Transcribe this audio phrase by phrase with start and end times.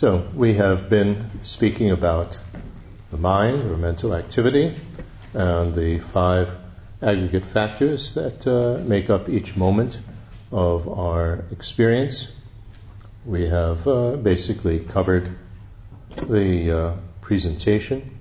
[0.00, 2.40] So we have been speaking about
[3.10, 4.74] the mind or mental activity
[5.34, 6.56] and the five
[7.02, 10.00] aggregate factors that uh, make up each moment
[10.50, 12.32] of our experience.
[13.26, 15.36] We have uh, basically covered
[16.16, 18.18] the uh, presentation,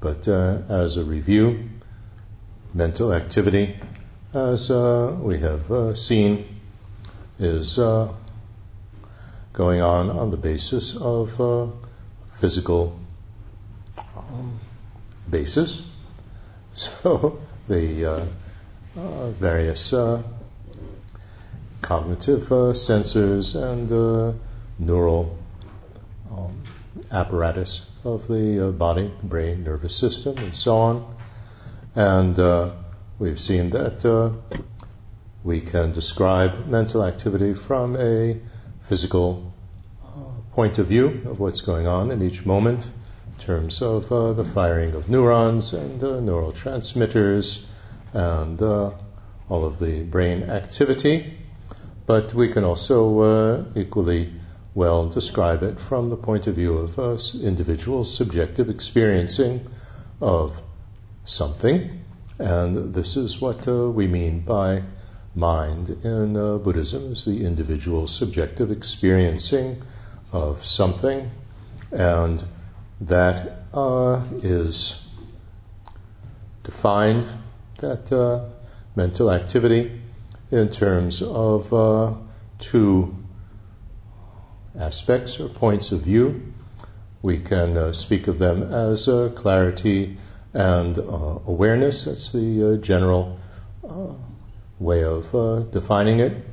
[0.00, 1.68] but uh, as a review,
[2.72, 3.78] mental activity,
[4.32, 6.46] as uh, we have uh, seen,
[7.38, 7.78] is
[9.58, 11.66] going on on the basis of uh,
[12.36, 12.96] physical
[14.16, 14.58] um,
[15.28, 15.82] basis.
[16.74, 18.26] So the uh,
[18.96, 20.22] uh, various uh,
[21.82, 24.38] cognitive sensors and
[24.78, 25.36] neural
[26.30, 26.62] um,
[27.10, 31.16] apparatus of the body, brain, nervous system, and so on.
[31.96, 32.72] And
[33.18, 34.04] we've seen that
[35.42, 38.38] we can describe mental activity from a
[38.82, 39.47] physical
[40.58, 42.90] point of view of what's going on in each moment
[43.28, 47.64] in terms of uh, the firing of neurons and uh, neural transmitters
[48.12, 48.90] and uh,
[49.48, 51.38] all of the brain activity.
[52.06, 54.32] But we can also uh, equally
[54.74, 59.64] well describe it from the point of view of uh, individual subjective experiencing
[60.20, 60.60] of
[61.24, 62.00] something.
[62.40, 64.82] And this is what we mean by
[65.36, 69.84] mind in uh, Buddhism is the individual subjective experiencing
[70.32, 71.30] of something,
[71.90, 72.44] and
[73.00, 75.02] that uh, is
[76.64, 77.26] defined,
[77.78, 78.48] that uh,
[78.96, 80.00] mental activity,
[80.50, 82.14] in terms of uh,
[82.58, 83.14] two
[84.78, 86.52] aspects or points of view.
[87.20, 90.18] We can uh, speak of them as uh, clarity
[90.54, 92.04] and awareness.
[92.04, 93.38] That's the general
[94.78, 96.44] way of uh, defining it.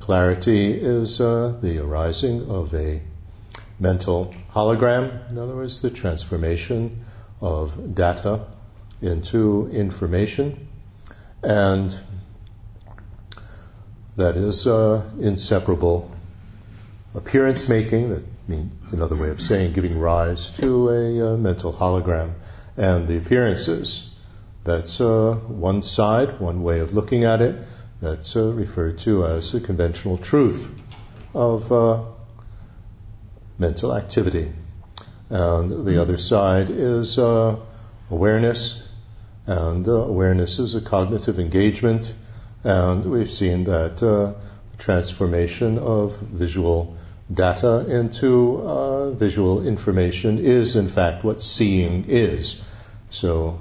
[0.00, 3.02] Clarity is uh, the arising of a
[3.78, 7.00] mental hologram, in other words, the transformation
[7.40, 8.46] of data
[9.02, 10.68] into information,
[11.42, 11.98] and
[14.16, 16.10] that is uh, inseparable
[17.14, 22.32] appearance making, that means another way of saying giving rise to a uh, mental hologram,
[22.76, 24.10] and the appearances
[24.66, 27.62] that's uh, one side, one way of looking at it.
[28.00, 30.68] That's uh, referred to as the conventional truth
[31.32, 32.02] of uh,
[33.58, 34.52] mental activity.
[35.28, 37.56] And the other side is uh,
[38.10, 38.86] awareness,
[39.46, 42.14] and uh, awareness is a cognitive engagement.
[42.64, 44.34] And we've seen that uh,
[44.78, 46.96] transformation of visual
[47.32, 52.60] data into visual information is, in fact, what seeing is.
[53.10, 53.58] So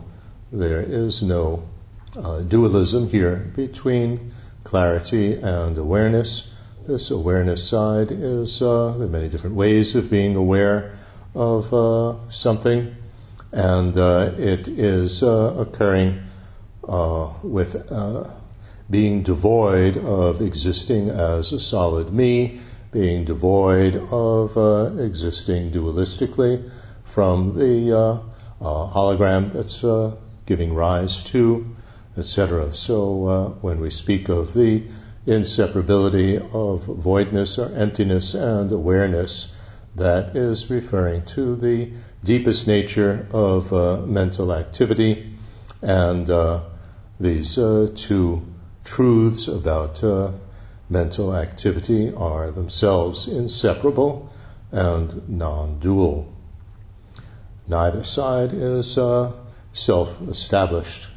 [0.52, 1.64] there is no
[2.18, 4.32] uh, dualism here between
[4.64, 6.48] clarity and awareness.
[6.88, 10.92] This awareness side is uh, there are many different ways of being aware
[11.34, 12.96] of uh, something,
[13.52, 16.22] and uh, it is uh, occurring
[16.88, 17.92] uh, with
[18.88, 22.60] being devoid of existing as a solid me,
[22.92, 24.56] being devoid of
[25.00, 26.70] existing dualistically
[27.04, 28.22] from the
[28.62, 29.84] hologram that's
[30.46, 31.76] giving rise to,
[32.16, 32.74] etc.
[32.74, 34.84] So uh, when we speak of the
[35.28, 39.52] inseparability of voidness or emptiness and awareness,
[39.96, 41.92] that is referring to the
[42.24, 45.34] deepest nature of uh, mental activity
[45.82, 46.62] and uh,
[47.20, 48.46] these uh, two
[48.84, 50.32] truths about uh,
[50.90, 54.30] mental activity are themselves inseparable
[54.72, 56.32] and non-dual.
[57.68, 59.34] Neither side is uh,
[59.74, 61.10] self-established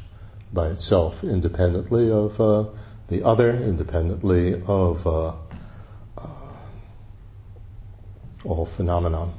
[0.51, 2.65] by itself, independently of uh,
[3.09, 5.33] the other, independently of uh,
[6.17, 6.27] uh,
[8.43, 9.33] all phenomenon.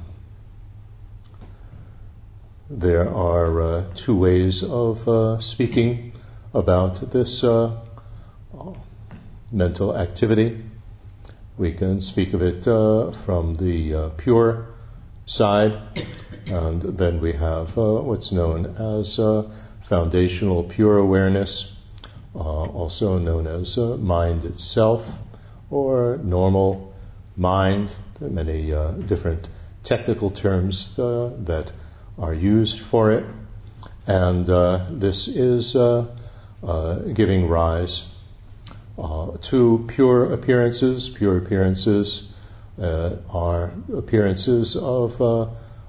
[2.69, 6.13] There are uh, two ways of uh, speaking
[6.53, 7.77] about this uh,
[9.51, 10.63] mental activity.
[11.57, 14.67] We can speak of it from the pure
[15.25, 15.79] side,
[16.47, 19.49] and then we have uh, what's known as uh,
[19.81, 21.70] foundational pure awareness,
[22.35, 25.05] uh, also known as uh, mind itself
[25.69, 26.93] or normal
[27.35, 27.91] mind.
[28.19, 29.49] There are many uh, different
[29.83, 31.71] technical terms uh, that
[32.17, 33.25] are used for it,
[34.07, 34.45] and
[34.99, 35.73] this is
[37.13, 38.05] giving rise
[39.41, 41.09] to pure appearances.
[41.09, 42.31] Pure appearances
[42.81, 45.47] uh, are appearances of uh,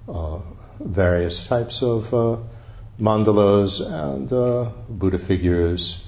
[0.08, 0.40] uh,
[0.80, 2.10] various types of
[3.00, 4.28] mandalas and
[4.88, 6.01] Buddha figures,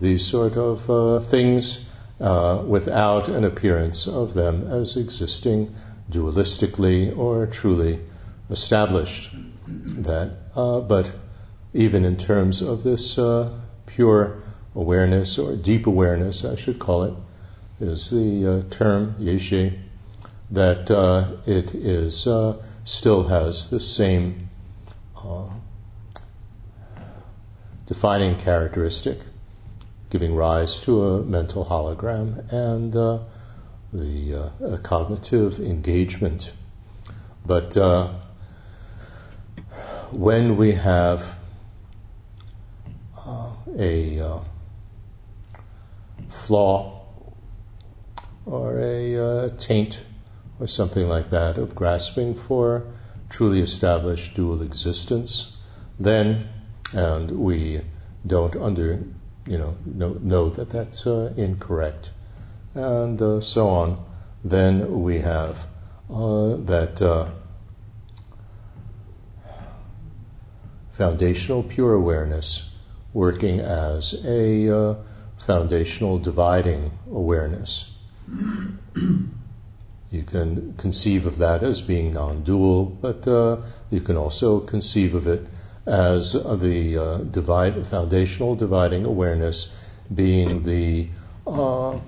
[0.00, 1.80] these sort of things,
[2.18, 5.74] without an appearance of them as existing
[6.10, 8.00] dualistically or truly
[8.50, 9.30] established.
[9.68, 11.12] That, uh, but
[11.74, 14.38] even in terms of this uh, pure
[14.74, 17.14] awareness or deep awareness, I should call it,
[17.80, 19.76] is the uh, term yeshe,
[20.52, 24.48] that uh, it is uh, still has the same
[25.16, 25.50] uh,
[27.86, 29.18] defining characteristic,
[30.10, 33.18] giving rise to a mental hologram and uh,
[33.92, 36.52] the uh, cognitive engagement.
[37.44, 38.08] But uh,
[40.12, 41.36] when we have
[43.26, 44.38] uh, a uh,
[46.28, 47.04] flaw
[48.44, 50.02] or a uh, taint
[50.60, 52.84] or something like that of grasping for
[53.28, 55.56] truly established dual existence,
[55.98, 56.48] then,
[56.92, 57.80] and we
[58.26, 59.02] don't under,
[59.46, 62.10] you know, know, know that that's uh, incorrect,
[62.74, 64.04] and uh, so on,
[64.44, 65.66] then we have
[66.10, 67.30] uh, that uh,
[70.92, 72.64] foundational pure awareness
[73.12, 74.94] working as a uh,
[75.38, 77.88] foundational dividing awareness.
[80.10, 85.26] You can conceive of that as being non-dual, but uh, you can also conceive of
[85.26, 85.46] it
[85.86, 89.70] as the uh, divide, foundational dividing awareness
[90.12, 91.08] being the
[91.46, 91.98] uh,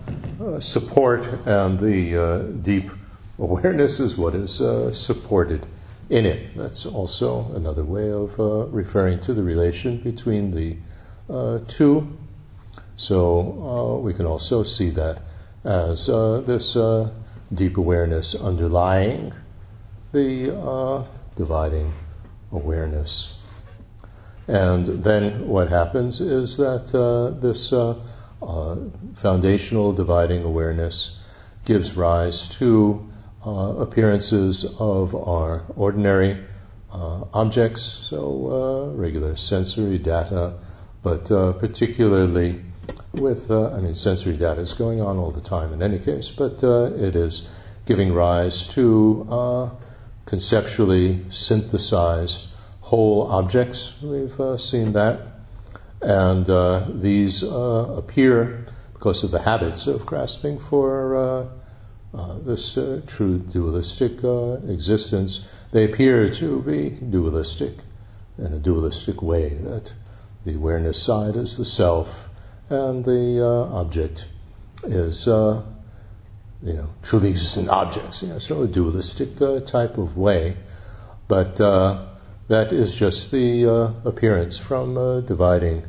[0.59, 2.91] support and the uh, deep
[3.39, 5.65] awareness is what is uh, supported
[6.11, 6.57] in it.
[6.57, 10.77] That's also another way of uh, referring to the relation between the
[11.69, 12.19] two.
[12.97, 15.23] So we can also see that
[15.65, 16.77] as this
[17.55, 19.33] deep awareness underlying
[20.13, 21.05] the uh,
[21.37, 21.93] dividing
[22.53, 23.38] awareness.
[24.49, 27.97] And then what happens is that uh, this uh,
[28.41, 28.77] uh
[29.15, 31.17] foundational dividing awareness
[31.65, 33.09] gives rise to
[33.47, 36.39] uh, appearances of our ordinary
[36.93, 40.55] uh, objects, so regular sensory data,
[41.03, 41.27] but
[41.59, 42.65] particularly
[43.13, 46.31] with, uh, I mean, sensory data is going on all the time in any case,
[46.31, 47.47] but uh, it is
[47.87, 49.71] giving rise to uh,
[50.27, 52.47] conceptually synthesized
[52.89, 53.93] whole objects.
[54.03, 55.21] We've uh, seen that.
[56.01, 61.51] And uh, these uh, appear because of the habits of grasping for
[62.45, 62.75] this
[63.07, 64.25] true dualistic
[64.69, 65.41] existence.
[65.71, 67.75] They appear to be dualistic
[68.39, 69.93] in a dualistic way, that
[70.45, 72.29] the awareness side is the self,
[72.71, 74.27] and the uh, object
[74.85, 75.63] is, uh,
[76.63, 80.57] you know, truly existent objects, know, so a dualistic uh, type of way.
[81.27, 82.07] But uh,
[82.49, 85.85] that is just the uh, appearance from uh, dividing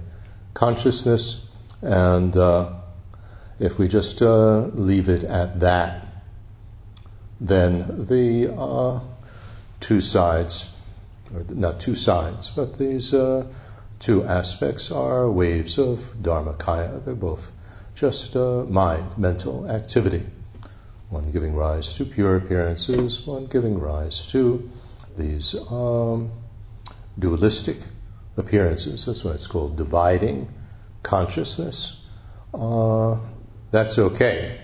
[0.53, 1.47] consciousness,
[1.81, 2.35] and
[3.59, 6.05] if we just leave it at that,
[7.39, 9.01] then the
[9.79, 10.69] two sides,
[11.33, 13.13] or not two sides, but these
[13.99, 17.03] two aspects are waves of Dharmakaya.
[17.03, 17.51] They're both
[17.95, 20.25] just uh, mind, mental activity.
[21.09, 24.69] One giving rise to pure appearances, one giving rise to
[25.17, 26.31] these um,
[27.19, 27.77] dualistic
[28.37, 29.05] appearances.
[29.05, 30.47] That's what it's called, dividing
[31.03, 31.95] consciousness.
[32.53, 33.17] Uh,
[33.71, 34.59] that's okay.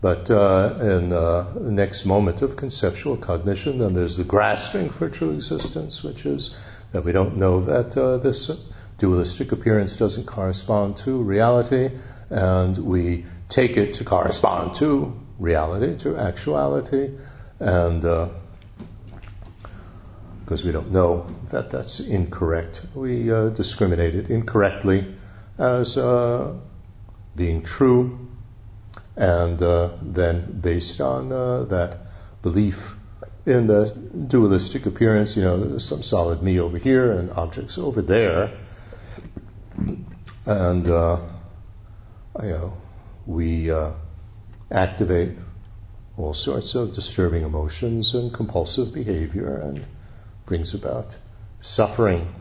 [0.00, 5.08] But uh, in uh, the next moment of conceptual cognition, then there's the grasping for
[5.08, 6.54] true existence, which is
[6.92, 8.50] that we don't know that uh, this
[8.98, 11.90] dualistic appearance doesn't correspond to reality,
[12.28, 17.16] and we take it to correspond to reality, to actuality,
[17.58, 18.04] and
[20.44, 25.14] because we don't know that that's incorrect, we uh, discriminate it incorrectly
[25.58, 26.54] as uh,
[27.34, 28.28] being true,
[29.16, 31.98] and uh, then based on uh, that
[32.42, 32.94] belief
[33.46, 33.86] in the
[34.28, 38.52] dualistic appearance, you know, there's some solid me over here and objects over there.
[40.46, 41.20] And, uh,
[42.42, 42.76] you know,
[43.26, 43.92] we uh,
[44.70, 45.36] activate
[46.16, 49.86] all sorts of disturbing emotions and compulsive behavior and
[50.46, 51.16] brings about
[51.60, 52.32] suffering.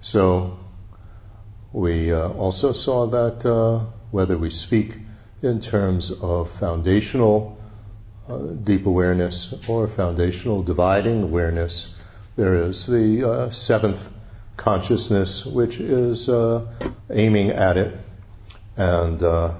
[0.00, 0.58] So
[1.72, 4.96] we uh, also saw that uh, whether we speak
[5.42, 7.58] in terms of foundational
[8.28, 11.92] uh, deep awareness or foundational dividing awareness.
[12.36, 14.10] There is the uh, seventh
[14.56, 16.70] consciousness, which is uh,
[17.10, 17.98] aiming at it
[18.76, 19.54] and uh,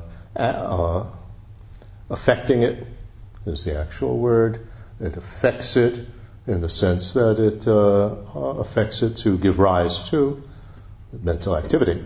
[2.08, 2.86] affecting it
[3.46, 4.66] is the actual word.
[5.00, 6.06] It affects it
[6.46, 10.42] in the sense that it affects it to give rise to
[11.22, 12.04] mental activity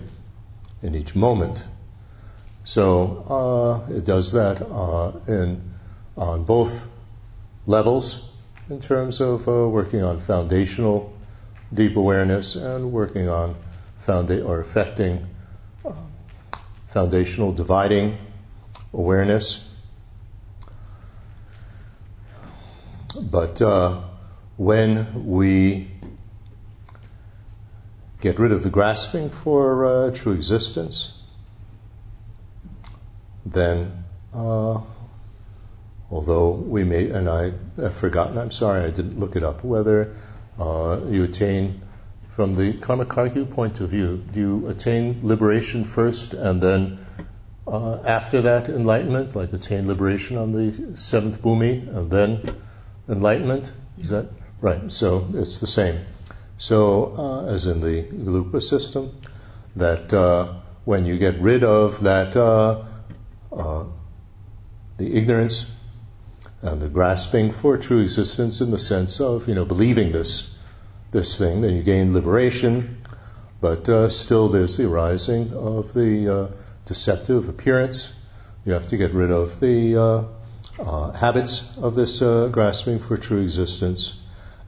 [0.82, 1.66] in each moment.
[2.64, 4.60] So it does that
[5.28, 5.74] in
[6.16, 6.86] on both
[7.66, 8.22] levels
[8.70, 11.12] in terms of uh, working on foundational
[11.72, 13.56] deep awareness and working on
[14.00, 15.26] founda- or affecting
[16.88, 18.16] foundational dividing
[18.92, 19.66] awareness.
[23.20, 24.02] But uh,
[24.56, 25.88] when we
[28.20, 31.12] get rid of the grasping for uh, true existence,
[33.44, 34.80] then uh,
[36.10, 40.14] although we may, and I have forgotten, I'm sorry, I didn't look it up, whether
[40.58, 41.82] uh, you attain,
[42.32, 46.98] from the Karma Kagyu point of view, do you attain liberation first and then
[47.66, 52.42] uh, after that enlightenment, like attain liberation on the seventh bhumi and then
[53.08, 53.70] enlightenment?
[53.98, 54.26] Is that
[54.60, 54.90] right?
[54.90, 56.00] So it's the same.
[56.56, 59.10] So, uh, as in the Gelugpa system,
[59.74, 62.84] that uh, when you get rid of that, uh,
[63.52, 63.84] uh,
[64.96, 65.66] the ignorance
[66.62, 70.54] and the grasping for true existence in the sense of, you know, believing this,
[71.10, 73.04] this thing, then you gain liberation,
[73.60, 76.48] but uh, still there's the arising of the uh,
[76.86, 78.12] deceptive appearance.
[78.64, 80.24] You have to get rid of the
[81.18, 84.14] habits of this grasping for true existence,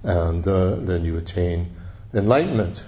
[0.07, 1.75] and uh, then you attain
[2.15, 2.87] enlightenment.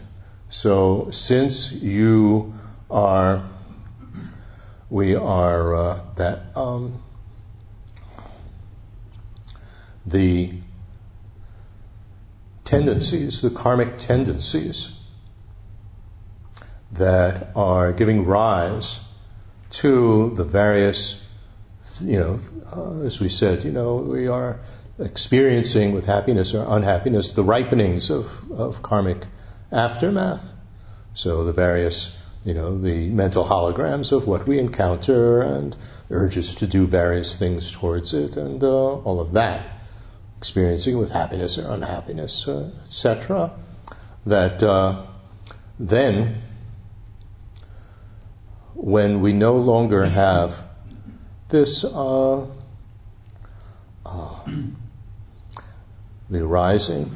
[0.49, 2.55] So since you
[2.91, 3.43] are,
[4.89, 6.57] we are that.
[6.57, 7.03] Um,
[10.11, 10.53] the
[12.65, 14.93] tendencies, the karmic tendencies
[16.93, 19.01] that are giving rise
[19.71, 21.23] to the various,
[22.01, 22.41] you know,
[22.75, 24.61] uh, as we said, you know, we are
[24.99, 29.25] experiencing with happiness or unhappiness the ripenings of, of karmic
[29.71, 30.53] aftermath.
[31.15, 35.77] So the various, you know, the mental holograms of what we encounter and
[36.11, 39.79] urges to do various things towards it and uh, all of that
[40.39, 43.53] experiencing with happiness or unhappiness, uh, etc.,
[44.25, 45.05] that uh,
[45.81, 46.41] then,
[48.75, 50.63] when we no longer have
[51.49, 52.47] this, uh,
[54.07, 54.37] uh
[56.31, 57.11] the arising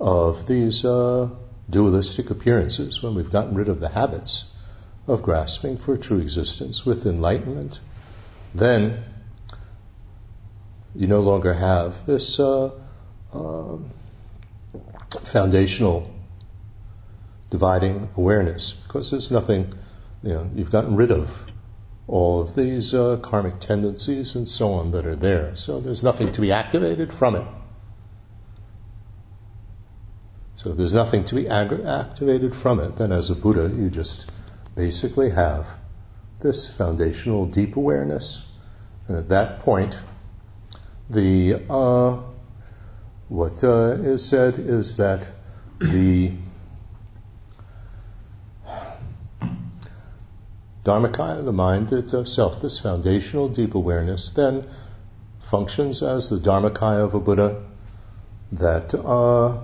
[0.00, 1.28] of these uh,
[1.68, 4.44] dualistic appearances, when we've gotten rid of the habits
[5.06, 7.80] of grasping for true existence with enlightenment,
[8.54, 9.02] then
[10.94, 12.70] you no longer have this uh,
[13.32, 13.78] uh,
[15.22, 16.12] foundational
[17.50, 19.72] dividing awareness because there's nothing,
[20.22, 21.44] you know, you've gotten rid of
[22.06, 25.56] all of these uh, karmic tendencies and so on that are there.
[25.56, 27.46] So there's nothing to be activated from it.
[30.62, 33.90] So if there's nothing to be ag- activated from it, then as a Buddha, you
[33.90, 34.30] just
[34.76, 35.66] basically have
[36.38, 38.44] this foundational deep awareness.
[39.08, 40.00] And at that point,
[41.10, 42.18] the uh,
[43.28, 45.28] what uh, is said is that
[45.80, 46.32] the
[50.84, 54.68] Dharmakaya, the mind itself, this foundational deep awareness, then
[55.40, 57.64] functions as the Dharmakaya of a Buddha,
[58.52, 59.58] that uh,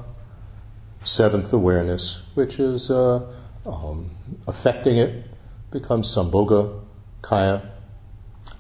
[1.05, 3.31] seventh awareness, which is uh,
[3.67, 4.11] um,
[4.47, 5.25] affecting it,
[5.71, 6.81] becomes Sambhoga
[7.23, 7.62] Kaya,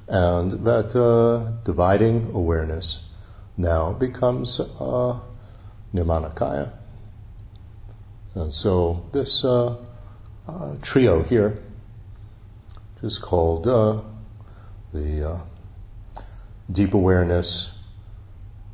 [0.06, 3.02] and that uh, dividing awareness
[3.56, 5.18] now becomes uh,
[5.92, 6.72] Nirmanakaya.
[8.34, 9.76] And so this uh,
[10.46, 11.58] uh, trio here
[13.02, 14.00] is called uh,
[14.92, 15.40] the uh,
[16.70, 17.77] deep awareness,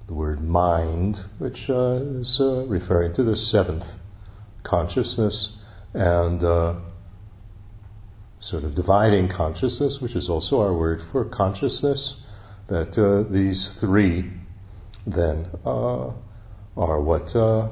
[0.07, 3.99] the word mind, which uh, is uh, referring to the seventh
[4.63, 5.59] consciousness,
[5.95, 6.43] and
[8.45, 12.21] sort of dividing consciousness, which is also our word for consciousness,
[12.67, 14.31] that uh, these three
[15.07, 16.11] then uh,
[16.77, 17.71] are what uh,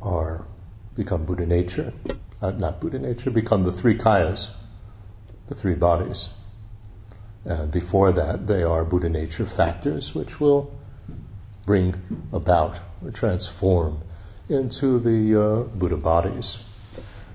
[0.00, 0.42] are
[0.94, 1.92] become Buddha nature,
[2.40, 4.50] uh, not Buddha nature, become the three kayas,
[5.48, 6.30] the three bodies.
[7.44, 10.72] And before that, they are Buddha nature factors, which will
[11.66, 11.94] bring
[12.32, 14.00] about or transform
[14.48, 16.58] into the uh, Buddha bodies.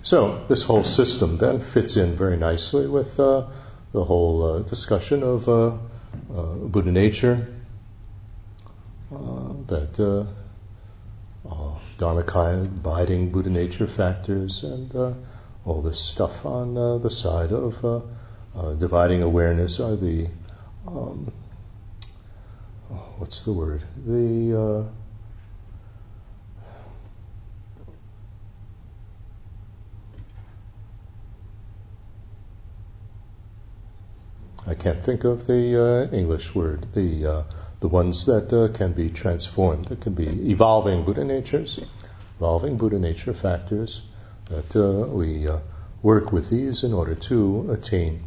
[0.03, 3.49] So this whole system then fits in very nicely with uh,
[3.91, 5.77] the whole uh, discussion of uh,
[6.33, 7.47] uh Buddha nature,
[9.13, 10.25] uh, that uh,
[11.97, 15.15] Dharmakaya, abiding Buddha nature factors, and
[15.65, 17.83] all this stuff on the side of
[18.79, 20.27] dividing awareness are the
[20.87, 21.31] um,
[23.17, 23.83] what's the word?
[24.05, 24.89] The
[34.67, 37.43] I can't think of the uh, English word, the uh,
[37.79, 41.79] the ones that uh, can be transformed, that can be evolving Buddha natures,
[42.37, 44.03] evolving Buddha nature factors,
[44.45, 45.59] that uh, we uh,
[46.03, 48.23] work with these in order to attain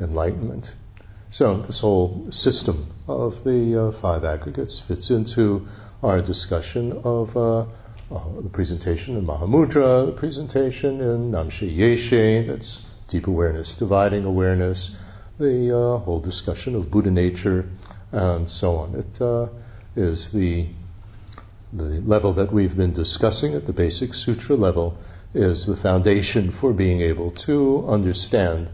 [0.00, 0.72] enlightenment.
[1.32, 5.66] So this whole system of the uh, five aggregates fits into
[6.02, 7.64] our discussion of uh, uh,
[8.42, 14.94] the presentation in Mahamudra, the presentation in Namshe Yeshe, that's deep awareness, dividing awareness,
[15.38, 17.66] the uh, whole discussion of Buddha nature,
[18.12, 18.94] and so on.
[18.96, 19.48] It uh,
[19.96, 20.68] is the
[21.72, 24.98] the level that we've been discussing at the basic sutra level
[25.32, 28.68] is the foundation for being able to understand,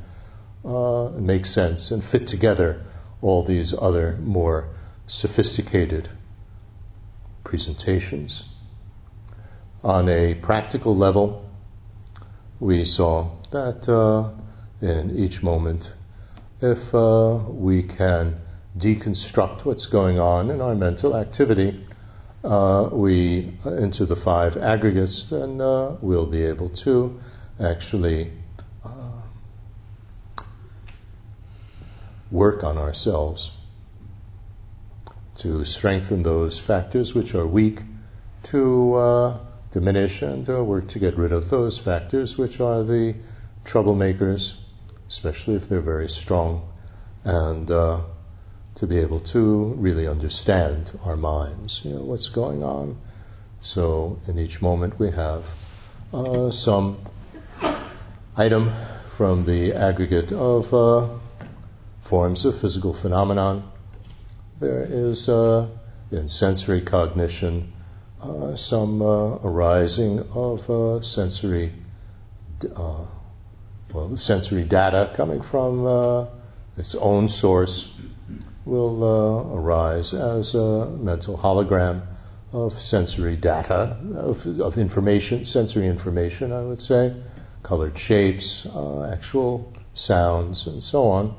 [0.64, 2.84] uh, make sense, and fit together
[3.22, 4.68] all these other more
[5.06, 6.08] sophisticated
[7.44, 8.44] presentations.
[9.82, 11.48] On a practical level,
[12.60, 14.30] we saw that uh,
[14.84, 15.92] in each moment,
[16.60, 18.40] if uh, we can
[18.76, 21.86] deconstruct what's going on in our mental activity,
[22.44, 27.20] uh, we uh, into the five aggregates, then uh, we'll be able to
[27.60, 28.32] actually
[32.30, 33.52] work on ourselves
[35.38, 37.80] to strengthen those factors which are weak,
[38.42, 39.38] to uh,
[39.72, 43.14] diminish and uh, work to get rid of those factors which are the
[43.64, 44.54] troublemakers,
[45.08, 46.68] especially if they're very strong,
[47.24, 47.68] and
[48.78, 52.96] to be able to really understand our minds, you know, what's going on.
[53.60, 55.44] So in each moment we have
[56.14, 56.98] uh, some
[58.36, 58.72] item
[59.16, 61.08] from the aggregate of uh,
[62.08, 63.70] forms of physical phenomenon.
[64.58, 65.68] There is uh,
[66.10, 67.72] in sensory cognition
[68.22, 71.72] uh, some uh, arising of uh, sensory
[72.66, 76.28] well, sensory data coming from
[76.76, 77.88] its own source
[78.64, 82.02] will uh, arise as a mental hologram
[82.52, 87.14] of sensory data, of, of, information, sensory information, I would say,
[87.62, 91.36] colored shapes, uh, actual sounds, and so on.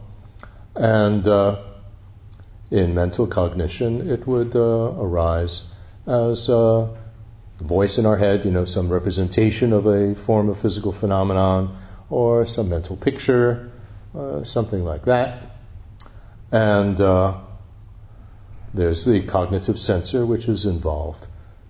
[0.75, 1.61] And uh,
[2.71, 5.63] in mental cognition, it would uh, arise
[6.05, 6.95] as a
[7.59, 11.75] voice in our head, you know, some representation of a form of physical phenomenon,
[12.09, 13.71] or some mental picture,
[14.17, 15.43] uh, something like that.
[16.51, 17.37] And uh,
[18.73, 21.27] there's the cognitive sensor, which is involved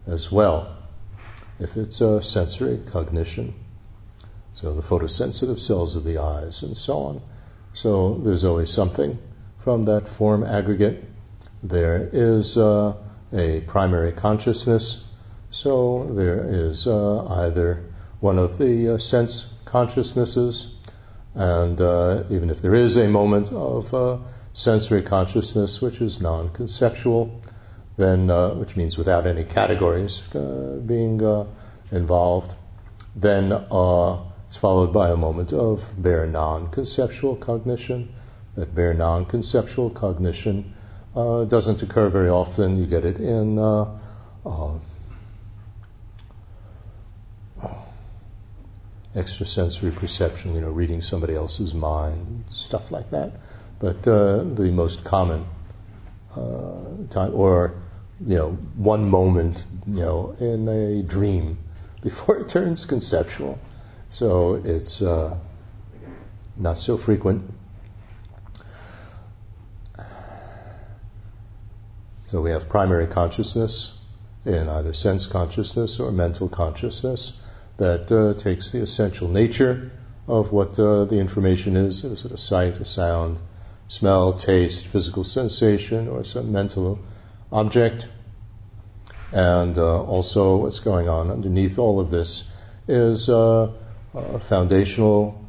[0.07, 0.75] as well,
[1.59, 3.53] if it's a sensory cognition.
[4.53, 7.21] So the photosensitive cells of the eyes and so on.
[7.73, 9.19] So there's always something
[9.59, 11.03] from that form aggregate.
[11.61, 12.95] There is uh,
[13.33, 15.05] a primary consciousness.
[15.49, 17.83] So there is uh, either
[18.19, 20.67] one of the uh, sense consciousnesses,
[21.35, 24.17] and uh, even if there is a moment of uh,
[24.53, 27.41] sensory consciousness, which is non-conceptual,
[27.97, 31.21] then uh, which means without any categories being
[31.91, 32.55] involved,
[33.15, 34.17] then uh,
[34.49, 38.13] it's followed by a moment of bare non-conceptual cognition.
[38.55, 40.73] That bare non-conceptual cognition
[41.15, 42.77] uh, doesn't occur very often.
[42.77, 43.97] You get it in uh,
[49.15, 53.31] extrasensory perception, you know, reading somebody else's mind, stuff like that
[53.79, 55.45] but uh, the most common
[56.35, 57.75] uh, time, or
[58.25, 61.57] you know, one moment, you know, in a dream
[62.01, 63.57] before it turns conceptual.
[64.09, 65.37] So it's uh,
[66.57, 67.53] not so frequent.
[72.31, 73.93] So we have primary consciousness
[74.45, 77.33] in either sense consciousness or mental consciousness
[77.77, 79.91] that uh, takes the essential nature
[80.27, 83.39] of what uh, the information is, a sort of sight, a sound,
[83.87, 86.99] smell, taste, physical sensation, or some mental
[87.51, 88.07] object.
[89.31, 92.43] And uh, also, what's going on underneath all of this
[92.87, 93.71] is uh,
[94.13, 95.43] uh, foundational,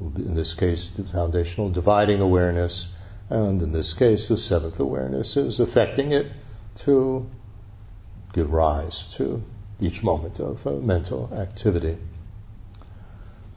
[0.00, 2.88] in this case, the foundational dividing awareness,
[3.28, 6.30] and in this case, the seventh awareness is affecting it
[6.76, 7.28] to
[8.32, 9.42] give rise to
[9.80, 11.96] each moment of uh, mental activity.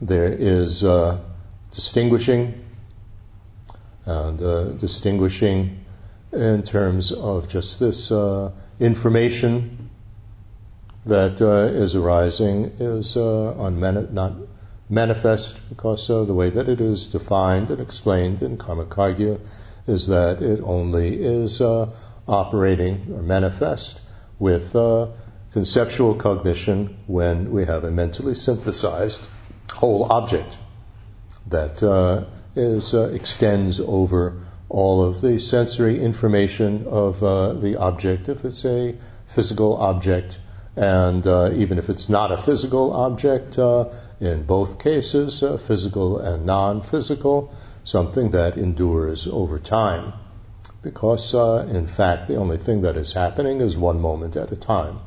[0.01, 1.19] There is uh,
[1.71, 2.65] distinguishing
[4.05, 5.85] and uh, distinguishing
[6.31, 9.82] in terms of just this uh, information
[11.05, 14.33] that uh, is arising is uh, not
[14.89, 19.39] manifest because uh, the way that it is defined and explained in Karma Kagyu
[19.87, 21.93] is that it only is uh,
[22.27, 23.99] operating or manifest
[24.39, 24.71] with
[25.51, 29.27] conceptual cognition when we have a mentally synthesized
[29.73, 30.57] whole object
[31.47, 31.83] that
[32.55, 38.65] is uh, extends over all of the sensory information of uh, the object, if it's
[38.65, 38.95] a
[39.27, 40.37] physical object,
[40.75, 46.17] and uh, even if it's not a physical object, uh, in both cases, uh, physical
[46.17, 50.13] and non physical, something that endures over time.
[50.81, 54.55] Because, uh, in fact, the only thing that is happening is one moment at a
[54.55, 54.99] time.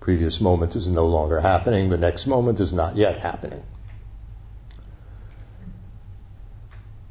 [0.00, 3.62] Previous moment is no longer happening, the next moment is not yet happening.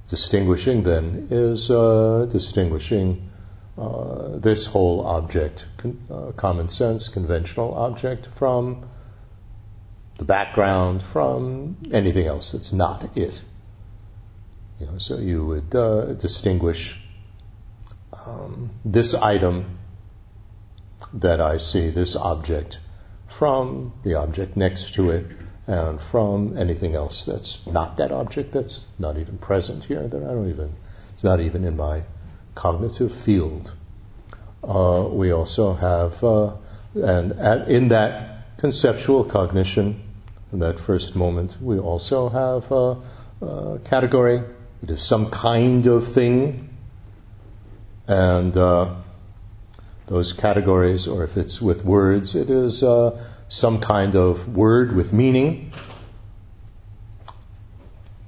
[0.07, 3.29] Distinguishing then is uh, distinguishing
[3.77, 8.87] uh, this whole object, con- uh, common sense, conventional object, from
[10.17, 13.41] the background, from anything else that's not it.
[14.79, 16.99] You know, so you would uh, distinguish
[18.25, 19.77] um, this item
[21.13, 22.79] that I see, this object,
[23.27, 25.25] from the object next to it,
[25.67, 30.27] and from anything else that's not that object, that's not even present here, that I
[30.27, 30.75] don't even,
[31.13, 32.03] it's not even in my
[32.55, 33.71] cognitive field.
[34.63, 36.53] Uh, we also have, uh,
[36.95, 40.01] and at, in that conceptual cognition,
[40.51, 44.41] in that first moment, we also have a, a category.
[44.81, 46.69] It is some kind of thing,
[48.07, 48.95] and uh,
[50.07, 55.11] those categories, or if it's with words, it is uh, some kind of word with
[55.13, 55.71] meaning,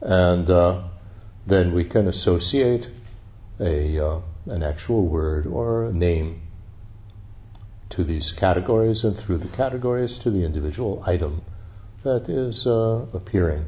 [0.02, 0.82] and uh,
[1.46, 2.90] then we can associate
[3.60, 6.42] a uh, an actual word or a name
[7.90, 11.42] to these categories, and through the categories to the individual item
[12.04, 13.66] that is uh, appearing.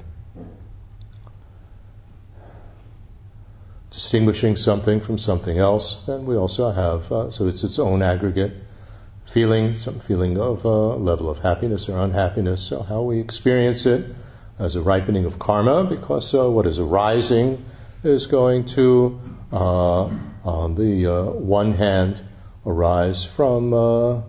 [3.91, 8.53] Distinguishing something from something else, then we also have uh, so it's its own aggregate
[9.25, 12.61] feeling, some feeling of a uh, level of happiness or unhappiness.
[12.61, 14.05] So how we experience it
[14.57, 17.65] as a ripening of karma, because uh, what is arising
[18.03, 19.19] is going to,
[19.51, 20.09] uh,
[20.45, 22.21] on the uh, one hand,
[22.65, 24.21] arise from uh,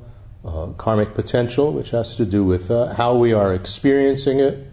[0.45, 4.67] uh, karmic potential, which has to do with uh, how we are experiencing it.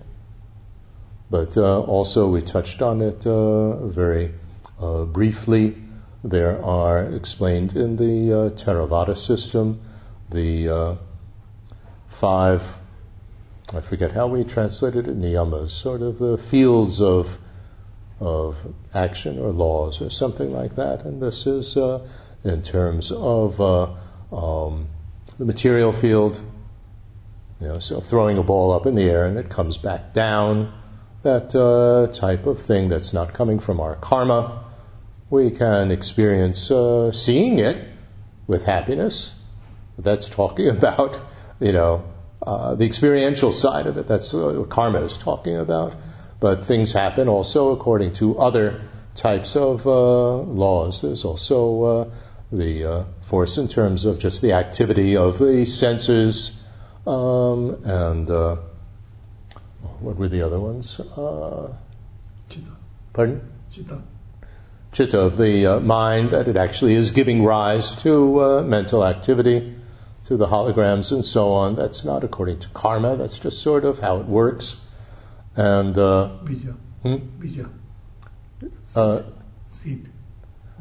[1.29, 4.33] But also, we touched on it very
[4.79, 5.75] briefly.
[6.23, 9.81] There are explained in the Theravada system
[10.29, 10.97] the
[12.07, 12.63] five
[13.73, 17.37] I forget how we translated it, niyamas, sort of the fields of
[18.19, 18.57] of
[18.93, 21.03] action or laws or something like that.
[21.03, 22.07] And this is uh,
[22.43, 23.89] in terms of uh,
[24.31, 24.87] um,
[25.37, 26.41] the material field.
[27.59, 30.73] You know, so throwing a ball up in the air and it comes back down.
[31.23, 34.63] That uh, type of thing that's not coming from our karma.
[35.29, 37.77] We can experience uh, seeing it
[38.45, 39.33] with happiness.
[39.97, 41.19] That's talking about,
[41.59, 42.03] you know,
[42.41, 44.07] uh, the experiential side of it.
[44.07, 45.95] That's what karma is talking about.
[46.39, 48.81] But things happen also according to other
[49.15, 51.01] types of uh, laws.
[51.01, 52.09] There's also uh,
[52.51, 56.55] the uh, force in terms of just the activity of the senses,
[57.05, 58.57] um, and uh,
[59.99, 60.99] what were the other ones?
[60.99, 61.73] Uh,
[62.49, 62.71] Chitta.
[63.13, 63.41] Pardon?
[63.71, 64.01] Chitta.
[64.93, 69.75] Chitta of the uh, mind, that it actually is giving rise to mental activity,
[70.25, 71.75] to the holograms and so on.
[71.75, 74.75] That's not according to karma, that's just sort of how it works.
[75.57, 76.75] And uh, bija.
[77.01, 77.15] Hmm?
[77.41, 77.67] Bija.
[78.95, 79.23] Uh,
[79.69, 80.07] seed.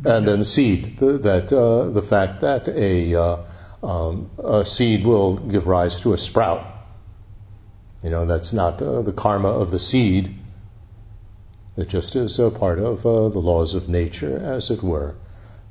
[0.04, 3.38] And then seed, the, that uh, the fact that a, uh,
[3.82, 6.66] um, a, seed will give rise to a sprout.
[8.02, 10.34] You know, that's not uh, the karma of the seed.
[11.78, 15.14] It just is a part of uh, the laws of nature, as it were.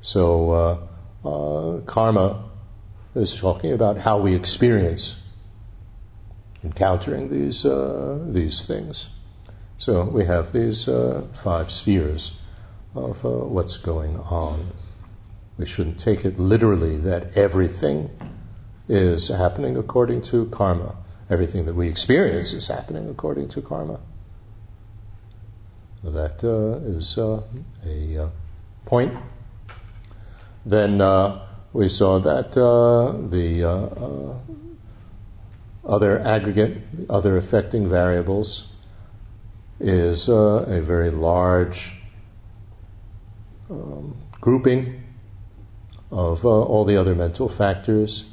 [0.00, 0.88] So
[1.22, 2.50] karma
[3.14, 5.20] is talking about how we experience
[6.66, 9.08] encountering these uh, these things.
[9.78, 12.32] So we have these uh, five spheres
[12.94, 14.72] of uh, what's going on.
[15.58, 18.10] We shouldn't take it literally that everything
[18.88, 20.96] is happening according to karma.
[21.28, 24.00] Everything that we experience is happening according to karma.
[26.04, 27.42] That uh, is uh,
[27.84, 28.28] a uh,
[28.84, 29.16] point.
[30.64, 30.98] Then
[31.72, 34.40] we saw that the
[35.86, 38.66] other aggregate, other affecting variables
[39.78, 41.94] is uh, a very large
[43.70, 45.02] um, grouping
[46.10, 48.24] of uh, all the other mental factors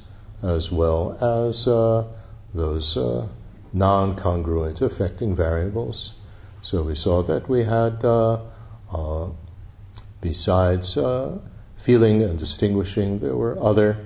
[0.41, 2.05] as well as uh,
[2.53, 3.27] those uh,
[3.71, 6.13] non congruent affecting variables.
[6.61, 8.39] So we saw that we had, uh,
[8.91, 9.29] uh,
[10.21, 10.97] besides
[11.77, 14.05] feeling and distinguishing, there were other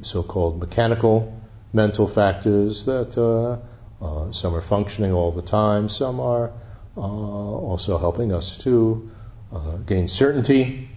[0.00, 1.40] so called mechanical
[1.72, 6.52] mental factors that uh, uh, some are functioning all the time, some are
[6.96, 9.10] uh, also helping us to
[9.52, 10.88] uh, gain certainty,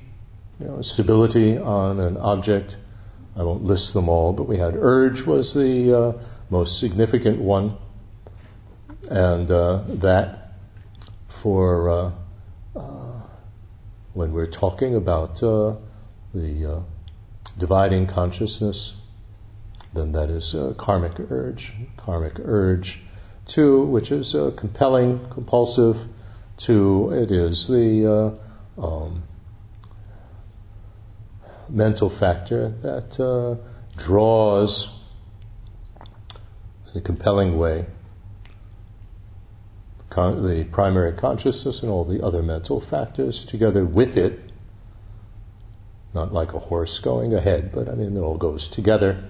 [0.60, 2.78] you know, stability on an object.
[3.36, 7.78] I won't list them all, but we had urge was the uh, most significant one,
[9.10, 10.54] and that
[11.28, 12.14] for
[14.14, 16.84] when we're talking about the
[17.58, 18.94] dividing consciousness,
[19.94, 21.74] then that is karmic urge.
[21.98, 23.02] Karmic urge
[23.50, 26.06] Two, which is uh, compelling, compulsive.
[26.58, 28.38] Two, it is the
[28.78, 29.24] uh, um,
[31.68, 33.56] mental factor that uh,
[33.98, 34.96] draws
[36.94, 37.88] in a compelling way
[40.12, 44.40] con- the primary consciousness and all the other mental factors together with it.
[46.14, 49.24] Not like a horse going ahead, but I mean, it all goes together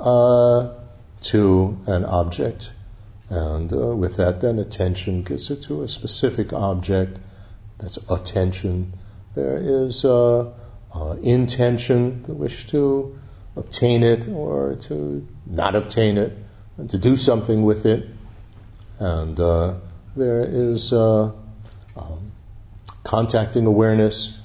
[0.00, 0.74] uh,
[1.22, 2.72] to an object
[3.30, 7.20] and uh, with that, then attention gets it to a specific object.
[7.78, 8.92] That's attention.
[9.34, 10.52] There is uh,
[10.92, 13.18] uh, intention, the wish to
[13.54, 16.36] obtain it or to not obtain it,
[16.76, 18.08] and to do something with it.
[18.98, 19.76] And uh,
[20.16, 21.30] there is uh,
[21.96, 22.32] um,
[23.04, 24.40] contacting awareness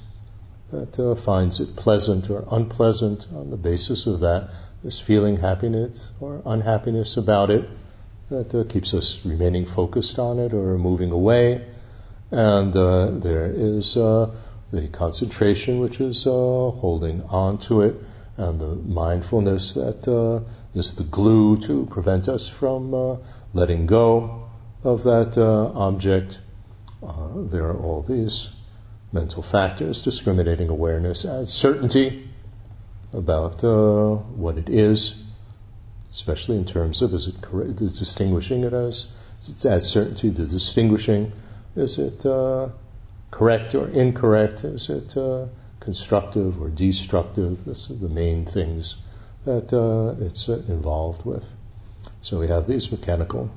[0.70, 4.50] that uh, finds it pleasant or unpleasant on the basis of that.
[4.86, 7.68] There's feeling happiness or unhappiness about it
[8.30, 11.66] that uh, keeps us remaining focused on it or moving away.
[12.30, 14.32] And uh, there is uh,
[14.70, 17.96] the concentration, which is uh, holding on to it,
[18.36, 23.18] and the mindfulness that uh, is the glue to prevent us from
[23.54, 24.48] letting go
[24.84, 26.40] of that object.
[27.34, 28.50] there are all these
[29.10, 32.28] mental factors, discriminating awareness certainty
[33.16, 35.22] about what it is
[36.16, 39.06] especially in terms of is it correct, distinguishing it as
[39.66, 41.32] adds certainty the distinguishing.
[41.76, 42.70] Is it uh,
[43.30, 44.64] correct or incorrect?
[44.64, 45.46] Is it uh,
[45.80, 47.66] constructive or destructive?
[47.66, 48.96] This are the main things
[49.44, 51.46] that uh, it's uh, involved with.
[52.22, 53.50] So we have these mechanical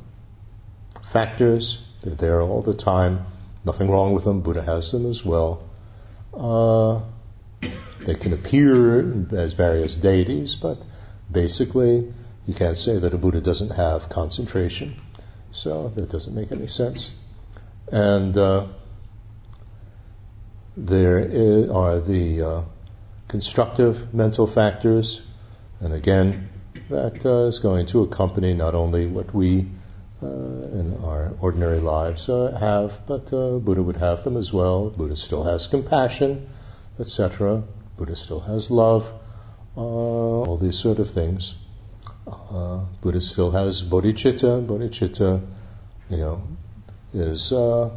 [1.02, 1.82] factors.
[2.04, 3.26] They're there all the time.
[3.63, 4.41] Nothing wrong with them.
[4.41, 5.63] Buddha has them as well.
[7.62, 10.82] They can appear as various deities, but
[11.32, 12.13] basically
[12.48, 14.95] you can't say that a Buddha doesn't have concentration.
[15.52, 17.12] So that doesn't make any sense.
[17.91, 18.65] And uh,
[20.78, 22.62] are the uh,
[23.28, 25.22] constructive mental factors,
[25.80, 26.50] and again,
[26.89, 29.67] that uh, is going to accompany not only what we
[30.22, 34.89] uh, in our ordinary lives uh, have, but uh, Buddha would have them as well.
[34.89, 36.48] Buddha still has compassion,
[37.00, 37.64] etc.
[37.98, 39.12] Buddha still has love,
[39.76, 41.56] all these sort of things.
[42.28, 44.66] Uh, Buddha still has bodhicitta.
[44.66, 45.42] Bodhicitta,
[46.10, 46.44] you know,
[47.14, 47.90] is uh,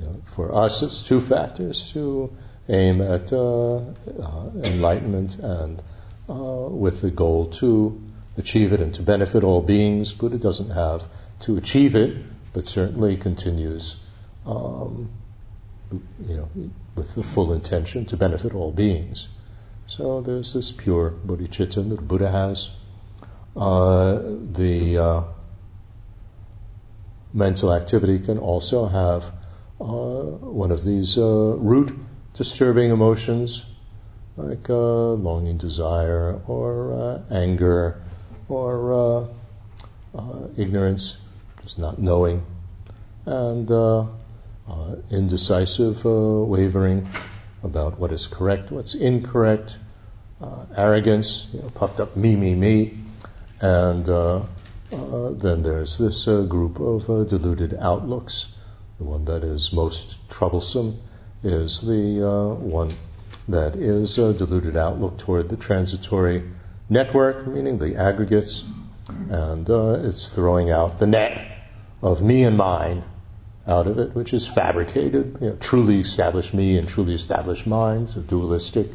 [0.00, 2.32] you know, for us it's two factors to
[2.68, 5.82] aim at uh, uh enlightenment and
[6.28, 8.00] uh, with the goal to
[8.36, 10.12] achieve it and to benefit all beings.
[10.12, 11.06] Buddha doesn't have
[11.40, 12.16] to achieve it,
[12.52, 13.96] but certainly continues,
[14.44, 15.10] um,
[15.92, 16.48] you know,
[16.94, 19.28] with the full intention to benefit all beings.
[19.86, 22.70] So there's this pure bodhicitta that Buddha has.
[23.56, 24.20] Uh,
[24.52, 25.22] the uh,
[27.32, 29.24] mental activity can also have
[29.80, 31.96] uh, one of these uh, root
[32.34, 33.64] disturbing emotions,
[34.36, 38.02] like uh, longing, desire, or uh, anger,
[38.48, 39.28] or
[40.56, 41.16] ignorance,
[41.62, 42.44] just not knowing,
[43.26, 43.70] and
[45.10, 47.08] indecisive wavering
[47.62, 49.78] about what is correct, what's incorrect,
[50.40, 52.98] uh, arrogance, you know, puffed up me, me, me,
[53.60, 54.42] and uh,
[54.92, 58.46] uh, then there's this uh, group of uh, deluded outlooks.
[58.98, 61.00] The one that is most troublesome
[61.42, 62.92] is the uh, one
[63.48, 66.42] that is a deluded outlook toward the transitory
[66.88, 68.64] network, meaning the aggregates,
[69.08, 69.68] and
[70.04, 71.40] it's throwing out the net
[72.02, 73.04] of me and mine
[73.66, 78.14] out of it, which is fabricated, you know, truly established me and truly established minds,
[78.14, 78.88] so dualistic,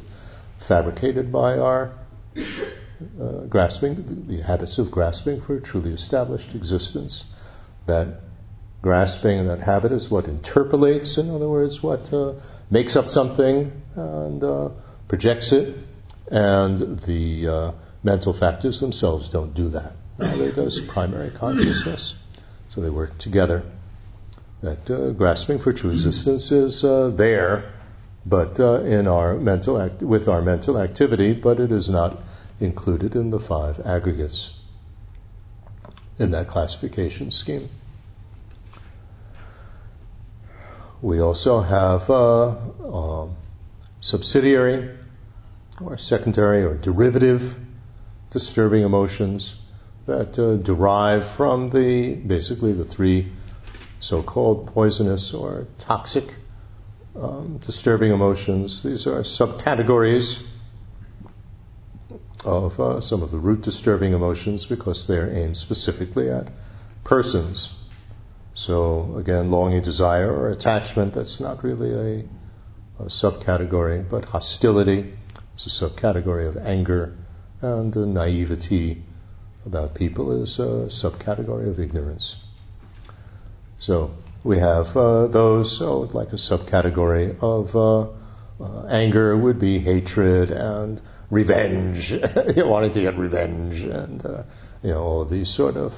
[0.60, 1.92] fabricated by our
[3.20, 7.26] uh, grasping, the habits of grasping for a truly established existence.
[7.86, 8.22] That
[8.82, 12.36] grasping and that habit is what interpolates, in other words, what uh,
[12.70, 14.70] makes up something and uh,
[15.10, 15.78] projects it,
[16.32, 17.72] and the uh,
[18.04, 19.94] mental factors themselves don't do that.
[20.18, 22.16] Neither does primary consciousness.
[22.70, 23.64] So they work together
[24.62, 27.72] that uh, grasping for true existence is uh, there,
[28.26, 32.22] but uh, in our mental act- with our mental activity, but it is not
[32.60, 34.54] included in the five aggregates
[36.20, 37.70] in that classification scheme.
[41.02, 42.56] we also have uh,
[42.94, 43.36] um,
[44.00, 44.90] subsidiary
[45.82, 47.58] or secondary or derivative
[48.30, 49.56] disturbing emotions
[50.06, 53.32] that uh, derive from the basically the three
[54.02, 56.36] so-called poisonous or toxic
[57.16, 58.84] um, disturbing emotions.
[58.84, 60.44] These are subcategories
[62.44, 66.48] of uh, some of the root disturbing emotions because they're aimed specifically at
[67.04, 67.74] persons.
[68.54, 75.14] So again, longing, desire, or attachment, that's not really a, a subcategory, but hostility
[75.58, 77.16] is a subcategory of anger,
[77.62, 79.04] and naivety
[79.66, 82.38] about people is a subcategory of ignorance.
[83.82, 84.12] So
[84.44, 88.02] we have uh, those, so like a subcategory of uh,
[88.64, 92.14] uh, anger would be hatred and revenge,
[92.58, 94.44] wanting to get revenge, and uh,
[94.84, 95.96] you know all these sort of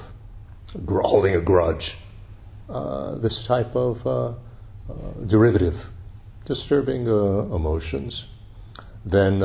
[0.88, 1.98] holding a grudge.
[2.70, 4.38] Uh, this type of
[5.26, 5.90] derivative,
[6.46, 8.26] disturbing emotions.
[9.04, 9.40] Then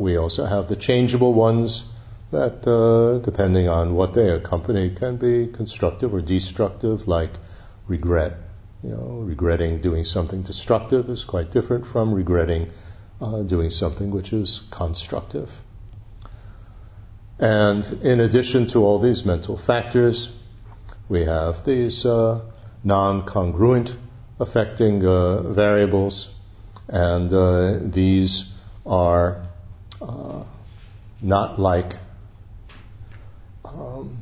[0.00, 1.84] we also have the changeable ones
[2.30, 2.62] that,
[3.22, 7.32] depending on what they accompany, can be constructive or destructive, like
[7.92, 8.36] regret.
[8.82, 12.70] You know, regretting doing something destructive is quite different from regretting
[13.20, 15.50] uh, doing something which is constructive.
[17.38, 20.32] And in addition to all these mental factors,
[21.08, 22.40] we have these uh,
[22.82, 23.96] non-congruent
[24.40, 26.30] affecting uh, variables,
[26.88, 28.52] and uh, these
[28.86, 29.42] are
[30.00, 30.44] uh,
[31.20, 31.98] not like
[33.64, 34.21] um,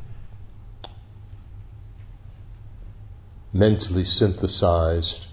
[3.52, 5.26] mentally synthesized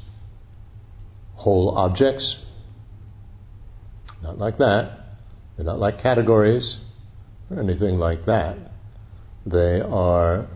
[1.36, 2.38] whole objects.
[4.22, 5.00] Not like that.
[5.56, 6.78] They're not like categories
[7.50, 8.58] or anything like that.
[9.46, 10.48] They are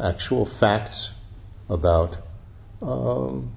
[0.00, 1.10] actual facts
[1.68, 2.16] about
[2.80, 3.50] um,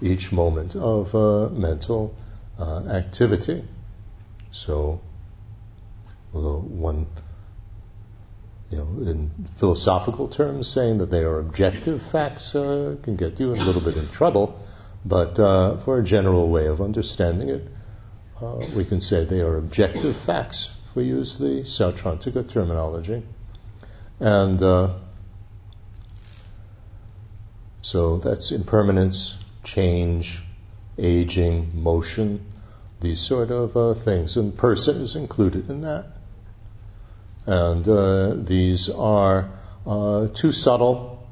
[0.00, 2.14] each moment of uh, mental
[2.58, 3.64] uh, activity.
[4.50, 5.00] So,
[6.34, 7.06] although one
[8.72, 13.52] you know, in philosophical terms, saying that they are objective facts uh, can get you
[13.52, 14.58] a little bit in trouble.
[15.04, 17.68] But uh, for a general way of understanding it,
[18.40, 23.22] uh, we can say they are objective facts if we use the Sautrantika terminology.
[24.20, 24.94] And uh,
[27.82, 30.42] so that's impermanence, change,
[30.96, 32.46] aging, motion,
[33.00, 34.38] these sort of uh, things.
[34.38, 36.06] And person is included in that.
[37.46, 39.50] And uh, these are
[39.86, 41.26] uh, too subtle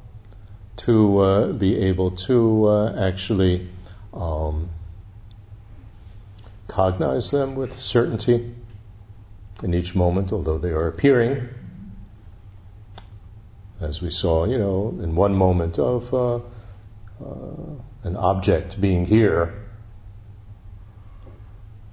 [0.77, 3.69] to uh, be able to uh, actually
[4.13, 4.69] um,
[6.67, 8.53] cognize them with certainty
[9.63, 11.47] in each moment, although they are appearing.
[13.79, 16.41] As we saw, you know, in one moment of uh, uh,
[18.03, 19.53] an object being here,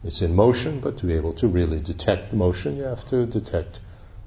[0.05, 3.27] it's in motion, but to be able to really detect the motion, you have to
[3.27, 3.81] detect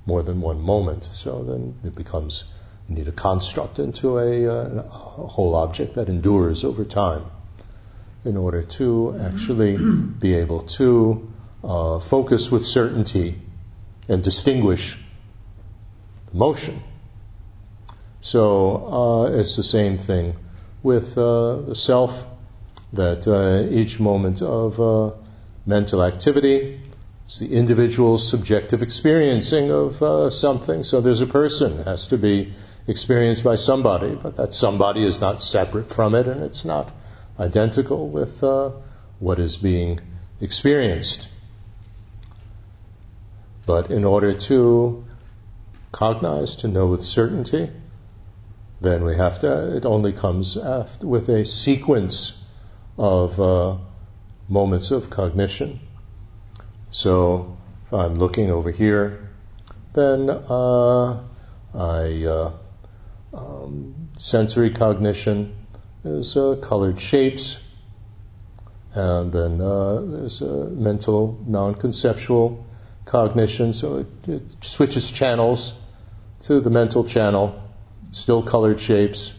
[0.06, 1.04] more than one moment.
[1.06, 2.44] So then it becomes,
[2.88, 7.26] you need a construct into a, uh, a whole object that endures over time
[8.24, 11.32] in order to actually be able to
[11.64, 13.40] uh, focus with certainty
[14.08, 14.98] and distinguish
[16.32, 16.82] the motion.
[18.22, 20.36] So uh, it's the same thing
[20.84, 22.28] with uh, the self,
[22.94, 25.16] that uh, each moment of
[25.66, 26.82] mental activity
[27.26, 30.84] it's the individual's subjective experiencing of uh, something.
[30.84, 32.54] So there's a person it has to be
[32.88, 36.92] experienced by somebody, but that somebody is not separate from it, and it's not
[37.40, 38.72] identical with uh,
[39.20, 40.00] what is being
[40.40, 41.30] experienced.
[43.66, 45.06] But in order to
[45.92, 47.70] cognize, to know with certainty,
[48.82, 52.34] then we have to, it only comes after, with a sequence
[52.98, 53.78] of uh,
[54.50, 55.80] moments of cognition.
[56.91, 57.58] So
[57.91, 59.30] I'm looking over here,
[59.93, 61.23] then uh,
[61.73, 62.51] I uh,
[63.34, 65.56] um, sensory cognition.
[66.04, 67.60] Is uh, colored shapes,
[68.96, 72.65] and then uh, there's a mental non-conceptual
[73.06, 73.71] cognition.
[73.73, 75.75] So it, it, switches channels
[76.42, 77.63] to the mental channel,
[78.12, 79.33] still colored shapes.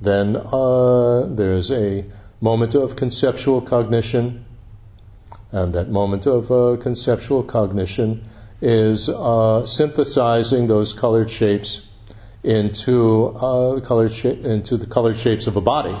[0.00, 2.04] Then uh, there's a
[2.40, 4.46] moment of conceptual cognition
[5.52, 8.24] and that moment of uh, conceptual cognition
[8.60, 11.86] is uh, synthesizing those colored shapes
[12.42, 15.96] into uh, colored sh- into the colored shapes of a body.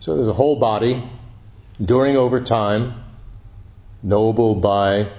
[0.00, 1.02] So there's a whole body
[1.78, 3.04] enduring over time,
[4.02, 5.10] knowable by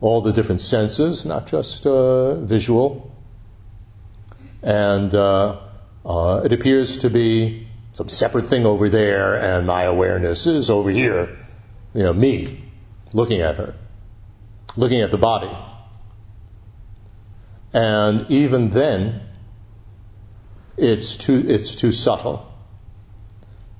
[0.00, 3.12] all the different senses, not just uh, visual.
[4.62, 5.60] And uh,
[6.04, 10.90] uh, it appears to be some separate thing over there, and my awareness is over
[10.90, 11.38] here.
[11.96, 12.62] You know, me
[13.14, 13.74] looking at her,
[14.76, 15.50] looking at the body.
[17.72, 19.22] And even then,
[20.76, 22.52] it's too, it's too subtle.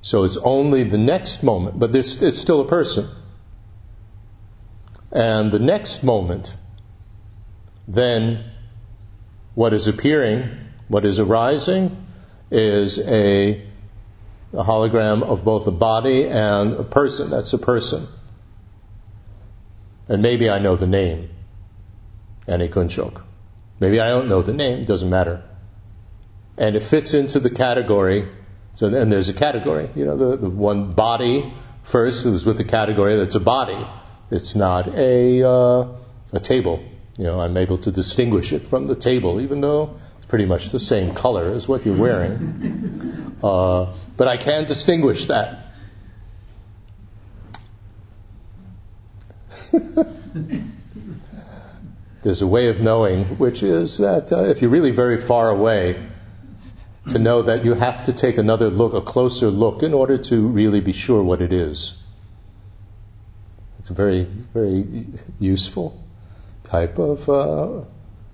[0.00, 3.06] So it's only the next moment, but this, it's still a person.
[5.12, 6.56] And the next moment,
[7.86, 8.50] then
[9.54, 10.48] what is appearing,
[10.88, 12.06] what is arising,
[12.50, 13.62] is a,
[14.52, 17.30] a hologram of both a body and a person.
[17.30, 18.06] That's a person.
[20.08, 21.30] And maybe I know the name,
[22.46, 23.22] Annie Kunchok.
[23.80, 25.42] Maybe I don't know the name, it doesn't matter.
[26.56, 28.28] And it fits into the category.
[28.74, 32.56] So then there's a category, you know, the, the one body first it was with
[32.56, 33.78] the category that's a body.
[34.30, 35.88] It's not a, uh,
[36.32, 36.84] a table.
[37.16, 40.70] You know, I'm able to distinguish it from the table, even though it's pretty much
[40.70, 43.36] the same color as what you're wearing.
[43.42, 45.58] Uh, but I can distinguish that.
[52.22, 56.02] There's a way of knowing, which is that uh, if you're really very far away,
[57.08, 60.48] to know that you have to take another look, a closer look, in order to
[60.48, 61.96] really be sure what it is.
[63.78, 65.06] It's a very, very
[65.38, 66.02] useful
[66.64, 67.84] type of, uh,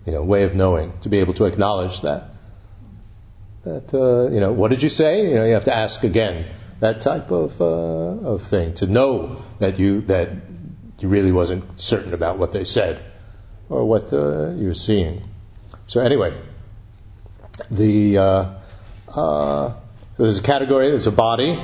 [0.06, 2.30] you know, way of knowing to be able to acknowledge that.
[3.64, 5.28] That uh, you know, what did you say?
[5.28, 6.46] You know, you have to ask again.
[6.80, 10.30] That type of uh, of thing to know that you that
[10.98, 13.04] you really wasn't certain about what they said
[13.68, 15.22] or what uh, you're seeing.
[15.86, 16.36] So anyway,
[17.70, 18.54] the uh,
[19.14, 19.74] uh,
[20.18, 20.90] there's a category.
[20.90, 21.56] There's a body.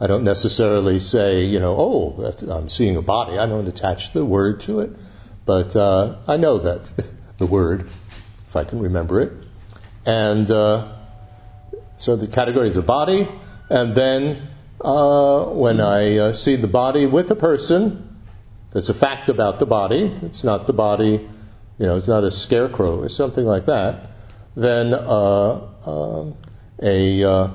[0.00, 3.36] I don't necessarily say, you know, oh, I'm seeing a body.
[3.36, 4.96] I don't attach the word to it.
[5.44, 6.92] But uh, I know that
[7.38, 7.88] the word,
[8.46, 9.32] if I can remember it.
[10.06, 10.48] And
[11.98, 13.28] so the category is the body,
[13.68, 14.48] and then
[14.80, 18.16] uh, when I uh, see the body with a person,
[18.72, 20.04] there's a fact about the body.
[20.22, 21.28] It's not the body,
[21.78, 24.10] you know, it's not a scarecrow or something like that.
[24.54, 26.36] Then uh, um,
[26.80, 27.48] a uh,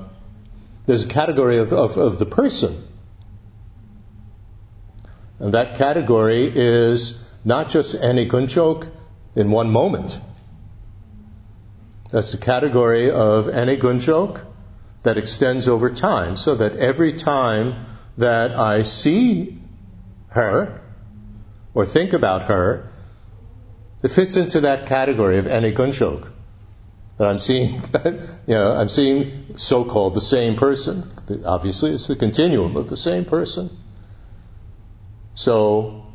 [0.86, 2.86] there's a category of, of, of the person.
[5.38, 8.88] And that category is not just Annie Kunchok
[9.34, 10.20] in one moment.
[12.14, 14.40] That's the category of Annie Kunchok
[15.02, 17.84] that extends over time, so that every time
[18.18, 19.58] that I see
[20.28, 20.80] her
[21.74, 22.88] or think about her,
[24.04, 26.30] it fits into that category of Annie Kunchok.
[27.18, 27.82] That I'm seeing,
[28.46, 31.10] you know, I'm seeing so-called the same person.
[31.44, 33.76] Obviously, it's the continuum of the same person.
[35.34, 36.06] So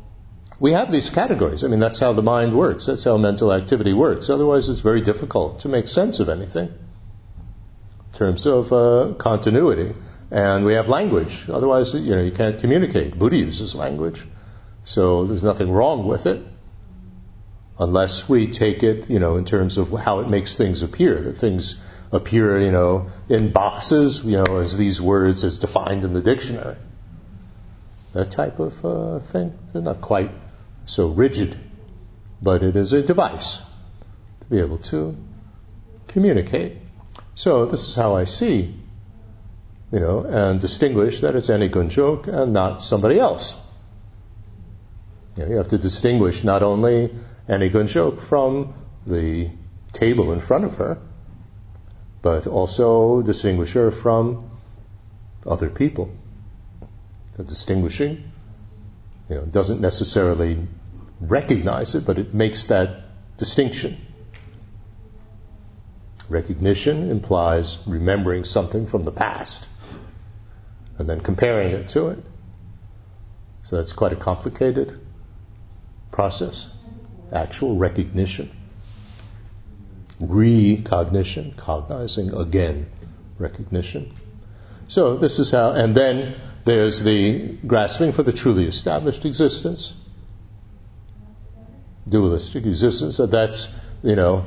[0.60, 1.64] we have these categories.
[1.64, 2.86] I mean, that's how the mind works.
[2.86, 4.28] That's how mental activity works.
[4.28, 9.94] Otherwise, it's very difficult to make sense of anything in terms of uh, continuity.
[10.30, 11.48] And we have language.
[11.48, 13.18] Otherwise, you know, you can't communicate.
[13.18, 14.24] Buddha uses language,
[14.84, 16.46] so there's nothing wrong with it,
[17.78, 21.20] unless we take it, you know, in terms of how it makes things appear.
[21.22, 21.76] That things
[22.12, 26.76] appear, you know, in boxes, you know, as these words as defined in the dictionary.
[28.12, 29.58] That type of uh, thing.
[29.72, 30.30] They're not quite
[30.90, 31.56] so rigid,
[32.42, 33.58] but it is a device
[34.40, 35.16] to be able to
[36.08, 36.78] communicate.
[37.36, 38.74] So this is how I see,
[39.92, 43.56] you know, and distinguish that it's Annie Kunchok and not somebody else.
[45.36, 47.14] You, know, you have to distinguish not only
[47.46, 48.74] Annie Kunchok from
[49.06, 49.48] the
[49.92, 51.00] table in front of her,
[52.20, 54.50] but also distinguish her from
[55.46, 56.10] other people.
[57.36, 58.32] The distinguishing
[59.28, 60.58] you know, doesn't necessarily
[61.20, 63.02] recognize it, but it makes that
[63.36, 63.98] distinction.
[66.28, 69.66] Recognition implies remembering something from the past
[70.98, 72.24] and then comparing it to it.
[73.62, 75.00] So that's quite a complicated
[76.10, 76.68] process.
[77.32, 78.50] Actual recognition.
[80.20, 82.90] Recognition, cognizing again,
[83.38, 84.12] recognition.
[84.88, 89.94] So this is how, and then there's the grasping for the truly established existence
[92.08, 93.16] dualistic existence.
[93.16, 93.68] So that's,
[94.02, 94.44] you know,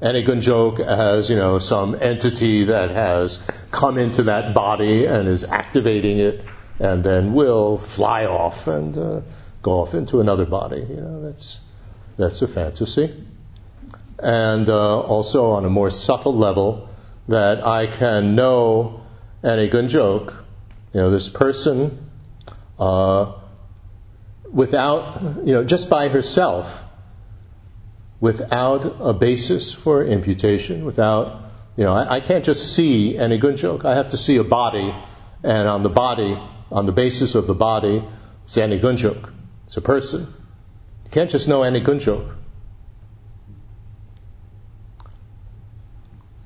[0.00, 3.38] Annie Kunchok as, you know, some entity that has
[3.70, 6.44] come into that body and is activating it
[6.78, 9.22] and then will fly off and uh,
[9.62, 10.80] go off into another body.
[10.80, 11.60] You know, that's,
[12.18, 13.24] that's a fantasy.
[14.18, 16.88] And uh, also on a more subtle level,
[17.28, 19.00] that I can know
[19.42, 20.32] Annie Kunchok,
[20.92, 22.08] you know, this person,
[22.78, 23.32] uh,
[24.52, 26.82] without, you know, just by herself,
[28.20, 31.42] without a basis for imputation, without
[31.76, 33.84] You know, I, I can't just see Annie Kunchok.
[33.84, 34.94] I have to see a body,
[35.42, 36.38] and on the body,
[36.70, 38.02] on the basis of the body,
[38.44, 39.30] it's Annie Kunchok.
[39.66, 40.22] It's a person.
[41.04, 42.34] You can't just know Annie Kunchok.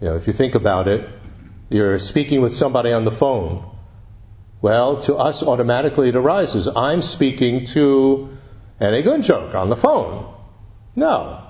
[0.00, 1.08] You know, if you think about it,
[1.68, 3.64] you're speaking with somebody on the phone.
[4.62, 6.68] Well, to us, automatically it arises.
[6.68, 8.36] I'm speaking to
[8.78, 10.34] Annie Kunchok on the phone.
[10.94, 11.42] No.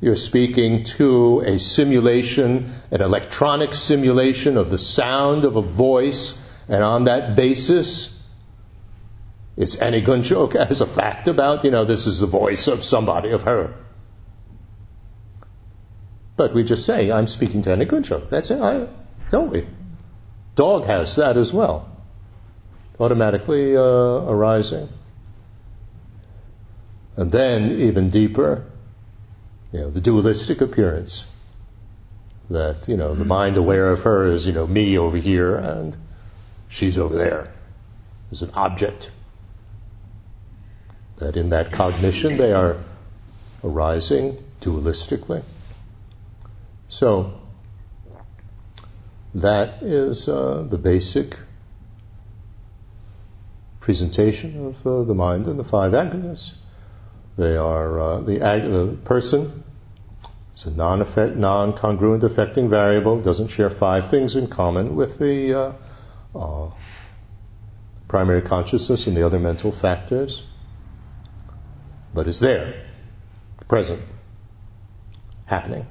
[0.00, 6.36] You're speaking to a simulation, an electronic simulation of the sound of a voice,
[6.68, 8.18] and on that basis,
[9.56, 13.30] it's Annie Kunchok as a fact about, you know, this is the voice of somebody,
[13.30, 13.74] of her.
[16.36, 18.30] But we just say, I'm speaking to Annie Kunchok.
[18.30, 18.88] That's it, I,
[19.30, 19.66] don't we?
[20.54, 21.90] Dog has that as well.
[23.00, 24.88] Automatically uh, arising.
[27.16, 28.64] And then, even deeper,
[29.72, 31.24] you know, the dualistic appearance.
[32.50, 35.96] That, you know, the mind aware of her is, you know, me over here and
[36.68, 37.52] she's over there
[38.32, 39.10] as an object.
[41.18, 42.78] That in that cognition they are
[43.62, 45.42] arising dualistically.
[46.88, 47.40] So,
[49.34, 51.36] that is uh, the basic
[53.90, 56.54] presentation of uh, the mind and the five aggregates.
[57.36, 59.64] They are uh, the, ag- the person
[60.54, 65.72] is a non-effect, non-congruent affecting variable, doesn't share five things in common with the uh,
[66.38, 66.70] uh,
[68.06, 70.44] primary consciousness and the other mental factors,
[72.14, 72.86] but is there,
[73.66, 74.00] present,
[75.46, 75.84] happening.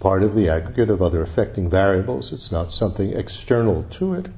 [0.00, 2.32] Part of the aggregate of other affecting variables.
[2.32, 4.28] It's not something external to it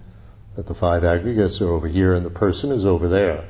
[0.56, 3.44] that the five aggregates are over here and the person is over there.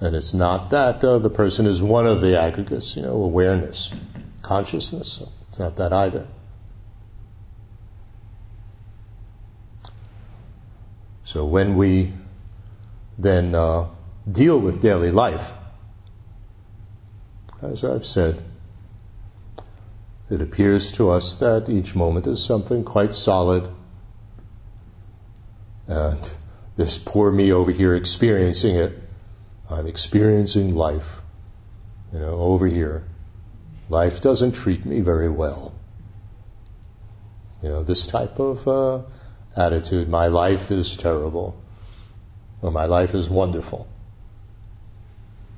[0.00, 3.92] And it's not that uh, the person is one of the aggregates, you know, awareness,
[4.42, 5.22] consciousness.
[5.48, 6.26] It's not that either.
[11.24, 12.12] So when we
[13.16, 13.88] then uh,
[14.30, 15.52] deal with daily life,
[17.62, 18.42] as I've said,
[20.32, 23.68] it appears to us that each moment is something quite solid
[25.86, 26.34] and
[26.76, 28.98] this poor me over here experiencing it.
[29.68, 31.20] I'm experiencing life,
[32.12, 33.04] you know, over here.
[33.88, 35.74] Life doesn't treat me very well.
[37.62, 39.02] You know, this type of uh,
[39.54, 41.60] attitude, my life is terrible,
[42.62, 43.86] or my life is wonderful.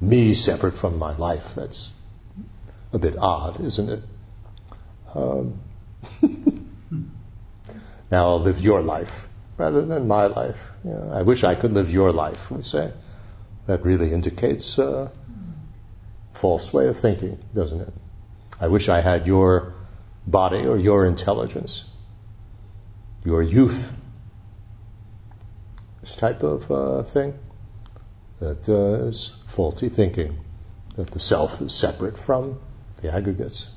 [0.00, 1.94] Me separate from my life, that's
[2.92, 4.02] a bit odd, isn't it?
[5.14, 5.60] Um,
[8.10, 10.70] now I'll live your life rather than my life.
[10.84, 12.92] You know, I wish I could live your life, we say.
[13.66, 15.10] That really indicates a
[16.32, 17.92] false way of thinking, doesn't it?
[18.60, 19.74] I wish I had your
[20.26, 21.84] body or your intelligence,
[23.24, 23.92] your youth.
[26.00, 27.38] This type of uh, thing
[28.40, 30.38] that uh, is faulty thinking,
[30.96, 32.60] that the self is separate from
[33.00, 33.70] the aggregates.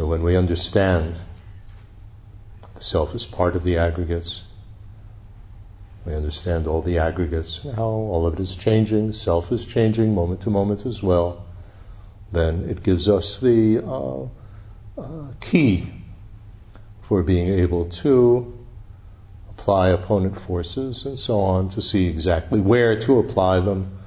[0.00, 1.14] So when we understand
[2.74, 4.42] the self is part of the aggregates.
[6.06, 10.40] We understand all the aggregates, how all of it is changing, self is changing moment
[10.40, 11.44] to moment as well.
[12.32, 14.22] Then it gives us the uh,
[14.96, 15.92] uh, key
[17.02, 18.58] for being able to
[19.50, 23.98] apply opponent forces and so on to see exactly where to apply them,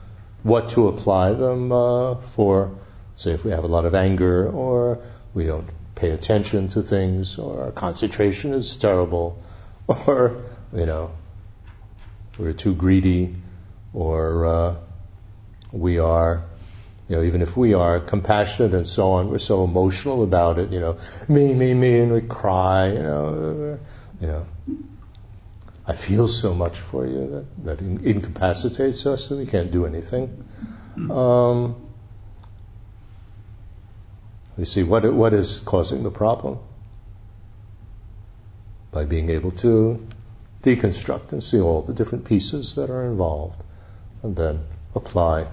[0.42, 2.72] what to apply them uh, for.
[3.16, 4.98] Say if we have a lot of anger or
[5.36, 9.42] we don't pay attention to things, or our concentration is terrible,
[9.88, 11.12] or, you know,
[12.38, 13.36] we're too greedy,
[13.94, 14.76] or uh,
[15.72, 16.44] we are,
[17.08, 20.72] you know, even if we are compassionate and so on, we're so emotional about it,
[20.72, 23.80] you know, me, me, me, and we cry, you know,
[24.20, 24.48] you know.
[25.86, 30.46] I feel so much for you that, that incapacitates us that we can't do anything.
[31.12, 31.76] Um,
[34.58, 36.60] we see what, what is causing the problem?
[38.92, 40.06] By being able to
[40.62, 43.62] deconstruct and see all the different pieces that are involved
[44.22, 44.64] and then
[44.96, 45.48] apply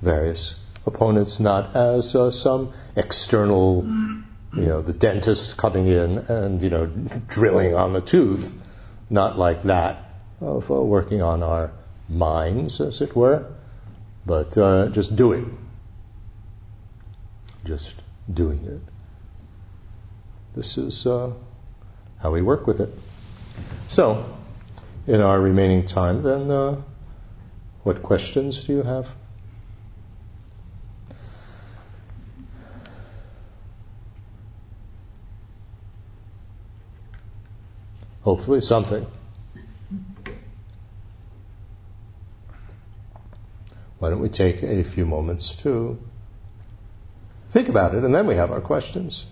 [0.00, 6.70] various opponents not as uh, some external, you know, the dentist coming in and, you
[6.70, 8.54] know, drilling on the tooth,
[9.10, 10.04] not like that,
[10.40, 11.72] of uh, working on our
[12.08, 13.46] minds, as it were,
[14.24, 15.44] but uh, just do it
[17.70, 18.02] just
[18.34, 18.80] doing it.
[20.56, 21.30] This is uh,
[22.18, 22.92] how we work with it.
[23.86, 24.26] So,
[25.06, 26.82] in our remaining time, then, uh,
[27.84, 29.06] what questions do you have?
[38.22, 39.06] Hopefully, something.
[44.00, 46.00] Why don't we take a few moments to
[47.50, 49.26] think about it and then we have our questions.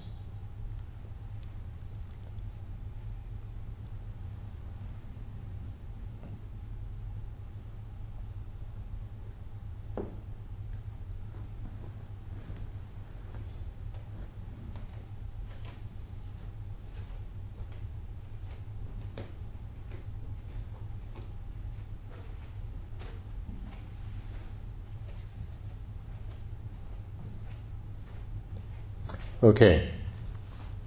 [29.49, 29.89] Okay.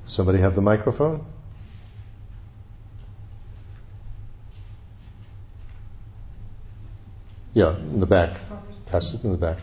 [0.05, 1.25] Somebody have the microphone?
[7.55, 8.39] Yeah, in the back.
[8.85, 9.57] Pass it in the back.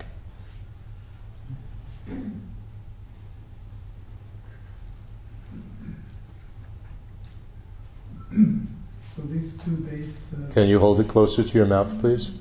[8.30, 10.12] So these two days.
[10.34, 12.32] Uh, Can you hold it closer to your mouth, please?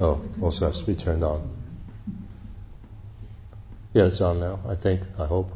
[0.00, 1.63] Oh, also has to be turned on.
[3.94, 5.52] Yeah, it's on now, I think, I hope.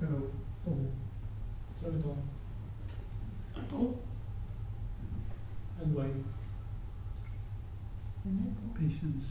[0.00, 0.22] Hello.
[0.68, 0.76] Oh.
[1.80, 2.22] Turn it on.
[3.72, 3.94] Oh.
[5.80, 6.24] And wait.
[8.74, 9.26] Patience.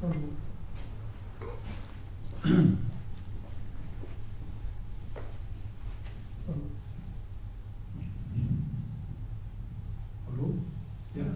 [0.00, 0.14] Hello.
[2.42, 2.62] Hello.
[10.26, 10.48] Hello.
[11.16, 11.34] Yeah.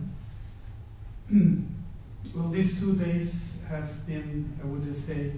[2.37, 3.35] well, these two days
[3.69, 5.33] has been, I would say,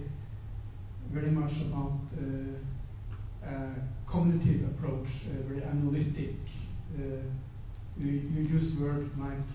[1.12, 3.74] very much about uh, a
[4.07, 6.34] cognitive approach, uh, very analytic.
[6.95, 7.22] Uh,
[7.99, 9.49] you, you use words like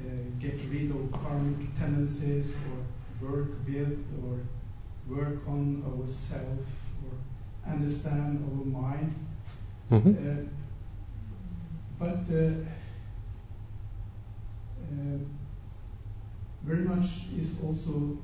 [0.00, 0.04] uh,
[0.38, 2.78] get rid of karmic tendencies, or
[3.28, 4.40] work with, or
[5.14, 6.66] work on ourselves,
[7.04, 7.12] or
[7.70, 9.14] understand our mind.
[9.90, 10.10] Mm-hmm.
[10.10, 10.14] Uh,
[11.98, 12.52] but uh,
[14.82, 15.18] uh,
[16.62, 18.18] very much is also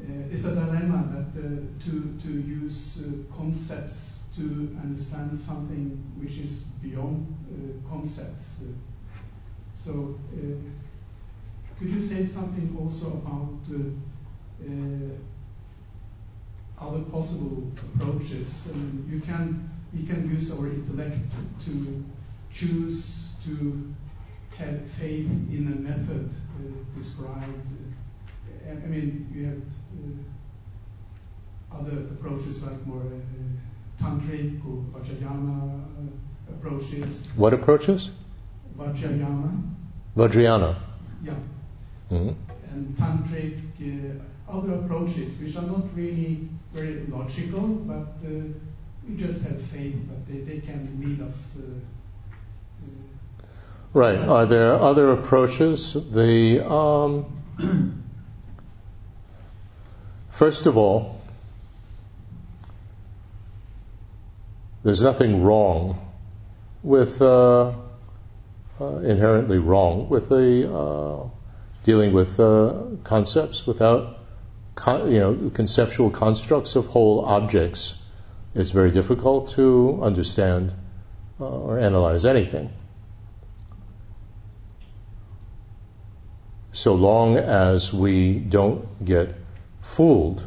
[0.00, 1.48] uh, is a dilemma that uh,
[1.82, 8.60] to to use uh, concepts to understand something which is beyond uh, concepts.
[9.72, 10.18] So,
[11.78, 15.14] could you say something also about uh,
[16.84, 18.68] other possible approaches?
[18.70, 21.32] Um, you can we can use our intellect
[21.64, 22.04] to
[22.52, 23.94] choose to
[24.58, 27.68] have faith in a method uh, described.
[28.70, 29.62] I mean, you have
[31.72, 37.28] uh, other approaches like more uh, tantric or Vajrayana uh, approaches.
[37.36, 38.10] What approaches?
[38.78, 39.62] Vajrayana,
[40.16, 40.76] Vajrayana.
[41.22, 41.34] yeah,
[42.08, 42.30] hmm
[42.70, 48.30] and tantric, uh, other approaches which are not really very logical, but uh,
[49.08, 51.56] we just have faith that they, they can lead us.
[51.56, 51.62] Uh,
[53.92, 54.18] Right.
[54.18, 55.94] Are there other approaches?
[55.94, 57.24] The um,
[60.36, 61.20] first of all,
[64.84, 66.00] there's nothing wrong
[66.82, 67.72] with uh,
[68.80, 71.24] uh, inherently wrong with uh,
[71.84, 74.18] dealing with uh, concepts without
[74.74, 77.94] con- you know conceptual constructs of whole objects.
[78.54, 80.74] It's very difficult to understand
[81.40, 82.70] uh, or analyze anything.
[86.76, 89.34] so long as we don't get
[89.94, 90.46] fooled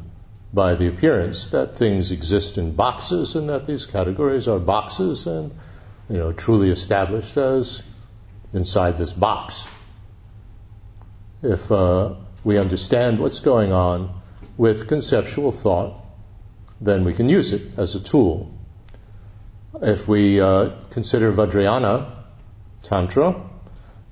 [0.53, 5.51] by the appearance that things exist in boxes and that these categories are boxes and
[6.09, 7.83] you know truly established as
[8.53, 9.67] inside this box.
[11.41, 14.21] If uh, we understand what's going on
[14.57, 16.01] with conceptual thought,
[16.81, 18.51] then we can use it as a tool.
[19.81, 22.11] If we uh, consider Vajrayana
[22.81, 23.49] Tantra,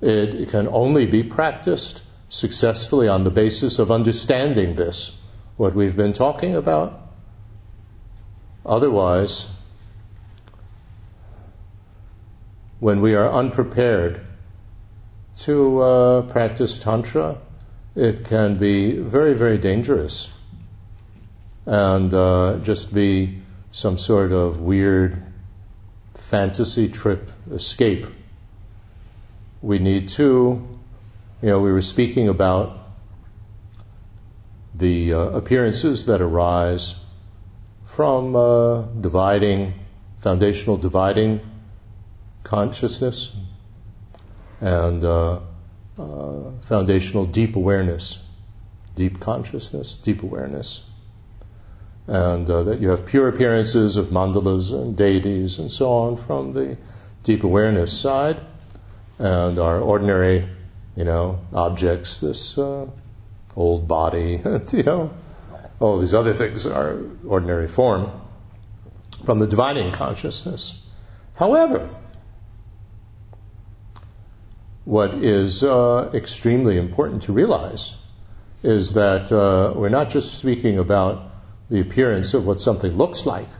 [0.00, 5.12] it, it can only be practiced successfully on the basis of understanding this,
[5.56, 7.00] what we've been talking about.
[8.64, 9.48] Otherwise,
[12.80, 14.20] when we are unprepared
[15.38, 17.38] to uh, practice Tantra,
[17.94, 20.30] it can be very, very dangerous
[21.66, 25.22] and uh, just be some sort of weird
[26.14, 28.06] fantasy trip escape.
[29.60, 30.78] We need to
[31.40, 32.78] you know, we were speaking about
[34.74, 36.96] the uh, appearances that arise
[37.86, 39.74] from uh, dividing,
[40.18, 41.40] foundational dividing
[42.42, 43.32] consciousness
[44.60, 45.40] and uh,
[45.98, 48.18] uh foundational deep awareness,
[48.96, 50.82] deep consciousness, deep awareness.
[52.08, 56.52] and uh, that you have pure appearances of mandalas and deities and so on from
[56.52, 56.76] the
[57.22, 58.40] deep awareness side,
[59.18, 60.48] and our ordinary,
[60.98, 62.90] you know, objects, this uh,
[63.54, 64.40] old body,
[64.72, 65.14] you know,
[65.78, 68.10] all these other things are ordinary form
[69.24, 70.76] from the dividing consciousness.
[71.36, 71.88] However,
[74.84, 77.94] what is uh, extremely important to realize
[78.64, 81.30] is that uh, we're not just speaking about
[81.70, 83.50] the appearance of what something looks like,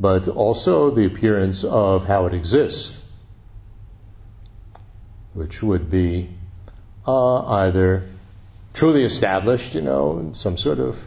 [0.00, 2.98] but also the appearance of how it exists,
[5.36, 6.30] which would be
[7.06, 8.08] uh, either
[8.72, 11.02] truly established, you know, in some sort of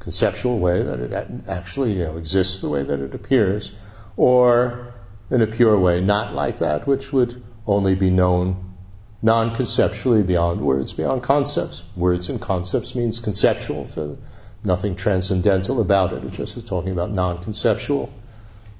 [0.00, 3.72] conceptual way that it actually, you know, exists the way that it appears,
[4.16, 4.92] or
[5.30, 8.74] in a pure way, not like that, which would only be known
[9.22, 11.84] non conceptually beyond words, beyond concepts.
[11.96, 14.18] Words and concepts means conceptual, so
[14.64, 16.24] nothing transcendental about it.
[16.24, 18.12] It just is talking about non conceptual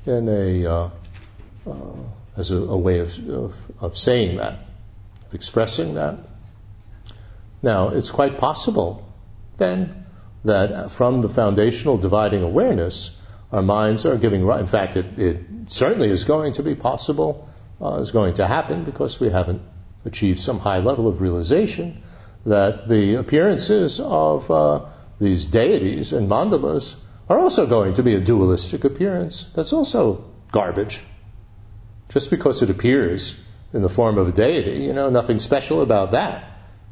[0.07, 0.91] in a, uh,
[1.67, 1.73] uh,
[2.37, 4.59] as a, a way of, of, of saying that,
[5.33, 6.19] expressing that.
[7.63, 9.05] Now, it's quite possible
[9.57, 10.07] then
[10.45, 13.11] that from the foundational dividing awareness,
[13.53, 14.61] our minds are giving rise.
[14.61, 17.49] In fact, it, it certainly is going to be possible,
[17.81, 19.63] uh, is going to happen because we haven't
[20.05, 22.03] achieved some high level of realization
[22.47, 24.87] that the appearances of uh,
[25.21, 26.95] these deities and mandalas
[27.29, 29.45] are also going to be a dualistic appearance.
[29.55, 31.03] That's also garbage.
[32.09, 33.37] Just because it appears
[33.73, 36.45] in the form of a deity, you know, nothing special about that.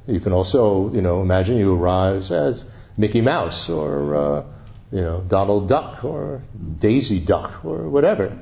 [0.07, 2.64] You can also, you know, imagine you arise as
[2.97, 4.45] Mickey Mouse or, uh,
[4.93, 6.43] you know, Donald Duck or
[6.79, 8.39] Daisy Duck or whatever.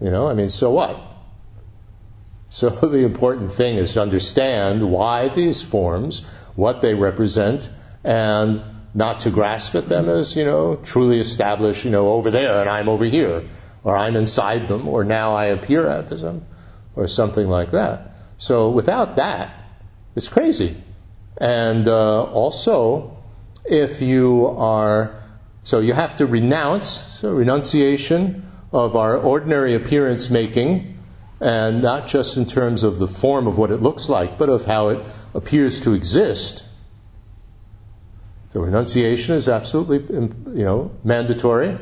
[0.00, 1.00] You know, I mean, so what?
[2.48, 6.20] So the important thing is to understand why these forms,
[6.54, 7.68] what they represent,
[8.04, 8.62] and
[8.94, 12.68] not to grasp at them as, you know, truly established, you know, over there and
[12.68, 13.44] I'm over here,
[13.82, 16.46] or I'm inside them, or now I appear at them,
[16.96, 18.12] or something like that.
[18.38, 19.54] So without that,
[20.16, 20.76] it's crazy.
[21.36, 23.18] And uh, also,
[23.64, 25.20] if you are,
[25.64, 30.98] so you have to renounce, so renunciation of our ordinary appearance making,
[31.40, 34.64] and not just in terms of the form of what it looks like, but of
[34.64, 36.64] how it appears to exist.
[38.52, 41.76] So renunciation is absolutely, you know, mandatory,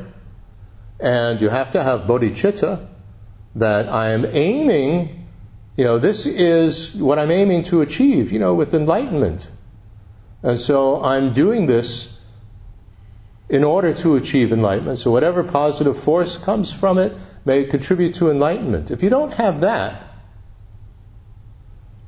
[0.99, 2.85] and you have to have bodhicitta
[3.55, 5.25] that I am aiming
[5.75, 9.49] you know, this is what I'm aiming to achieve, you know, with enlightenment.
[10.41, 12.13] And so I'm doing this
[13.49, 14.99] in order to achieve enlightenment.
[14.99, 18.89] So whatever positive force comes from it may contribute to enlightenment.
[18.89, 20.01] If you don't have that,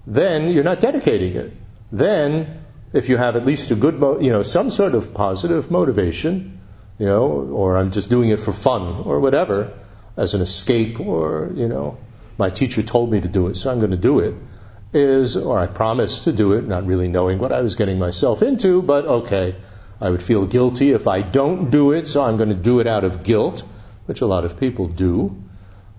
[0.05, 1.51] then you're not dedicating it.
[1.91, 5.69] Then, if you have at least a good, mo- you know, some sort of positive
[5.69, 6.61] motivation,
[6.97, 9.73] you know, or I'm just doing it for fun or whatever,
[10.17, 11.97] as an escape or, you know,
[12.37, 14.35] my teacher told me to do it, so I'm going to do it,
[14.93, 18.41] is, or I promised to do it, not really knowing what I was getting myself
[18.41, 19.55] into, but okay,
[20.01, 22.87] I would feel guilty if I don't do it, so I'm going to do it
[22.87, 23.63] out of guilt,
[24.05, 25.35] which a lot of people do.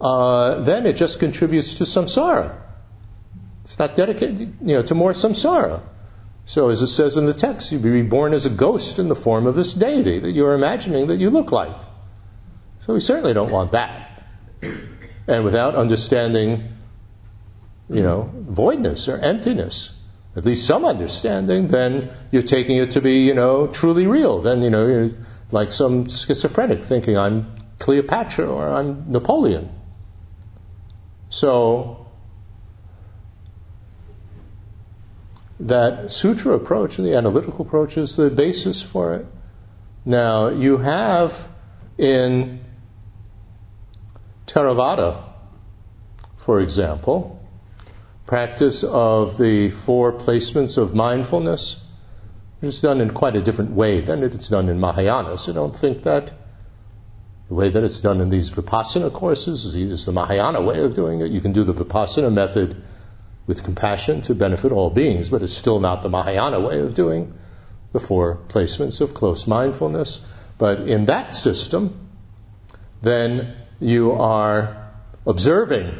[0.00, 2.56] Uh, then it just contributes to samsara.
[3.64, 5.82] It's not dedicated, you know, to more samsara.
[6.46, 9.16] So as it says in the text, you'll be reborn as a ghost in the
[9.16, 11.76] form of this deity that you're imagining that you look like.
[12.86, 14.07] So we certainly don't want that
[14.62, 16.68] and without understanding,
[17.88, 19.92] you know, voidness or emptiness,
[20.36, 24.40] at least some understanding, then you're taking it to be, you know, truly real.
[24.40, 25.10] Then, you know, you're
[25.50, 29.70] like some schizophrenic thinking I'm Cleopatra or I'm Napoleon.
[31.30, 32.06] So,
[35.60, 39.26] that sutra approach and the analytical approach is the basis for it.
[40.04, 41.36] Now, you have
[41.98, 42.57] in
[44.48, 45.24] Theravada,
[46.38, 47.38] for example,
[48.26, 51.76] practice of the four placements of mindfulness
[52.62, 55.38] is done in quite a different way than it's done in Mahayana.
[55.38, 56.32] So don't think that
[57.48, 60.94] the way that it's done in these Vipassana courses is, is the Mahayana way of
[60.94, 61.30] doing it.
[61.30, 62.82] You can do the Vipassana method
[63.46, 67.34] with compassion to benefit all beings, but it's still not the Mahayana way of doing
[67.92, 70.20] the four placements of close mindfulness.
[70.58, 72.08] But in that system,
[73.00, 74.90] then you are
[75.26, 75.94] observing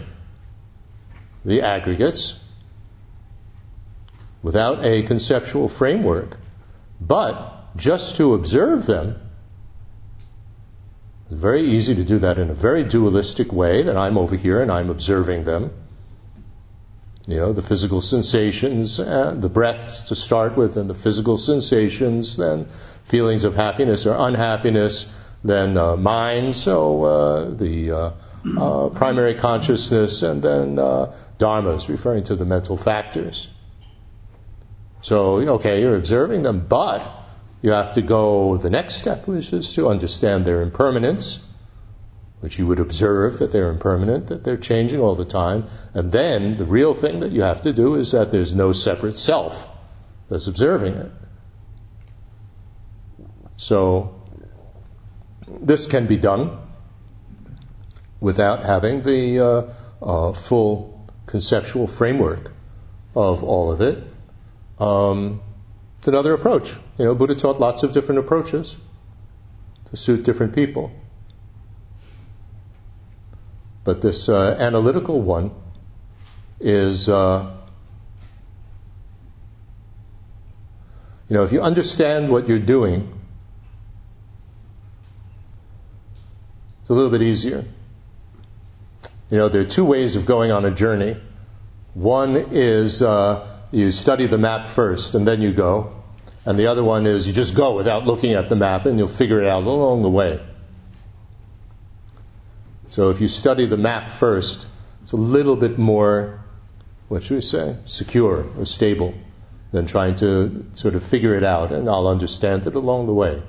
[1.44, 2.38] the aggregates
[4.42, 6.36] without a conceptual framework,
[7.00, 9.20] but just to observe them.
[11.30, 14.72] Very easy to do that in a very dualistic way that I'm over here and
[14.72, 15.70] I'm observing them.
[17.26, 22.38] you know, the physical sensations, and the breaths to start with, and the physical sensations,
[22.38, 22.64] then
[23.04, 25.06] feelings of happiness or unhappiness,
[25.44, 28.10] then uh, mind, so uh, the uh,
[28.58, 33.48] uh primary consciousness, and then uh, dharmas, referring to the mental factors.
[35.00, 37.02] So, okay, you're observing them, but
[37.62, 41.40] you have to go the next step, which is to understand their impermanence
[42.40, 45.64] which you would observe that they're impermanent, that they're changing all the time.
[45.94, 49.18] And then the real thing that you have to do is that there's no separate
[49.18, 49.68] self
[50.28, 51.10] that's observing it.
[53.56, 54.17] So
[55.60, 56.58] this can be done
[58.20, 62.52] without having the uh, uh, full conceptual framework
[63.14, 64.02] of all of it.
[64.78, 65.40] Um,
[65.98, 66.72] it's another approach.
[66.98, 68.76] You know, Buddha taught lots of different approaches
[69.90, 70.92] to suit different people.
[73.84, 75.50] But this uh, analytical one
[76.60, 77.56] is, uh,
[81.28, 83.17] you know, if you understand what you're doing,
[86.88, 87.66] it's a little bit easier.
[89.28, 91.18] You know, there are two ways of going on a journey.
[91.92, 96.02] One is uh, you study the map first and then you go.
[96.46, 99.06] And the other one is you just go without looking at the map and you'll
[99.06, 100.40] figure it out along the way.
[102.88, 104.66] So if you study the map first,
[105.02, 106.42] it's a little bit more,
[107.08, 109.12] what should we say, secure or stable
[109.72, 113.42] than trying to sort of figure it out, and I'll understand it along the way.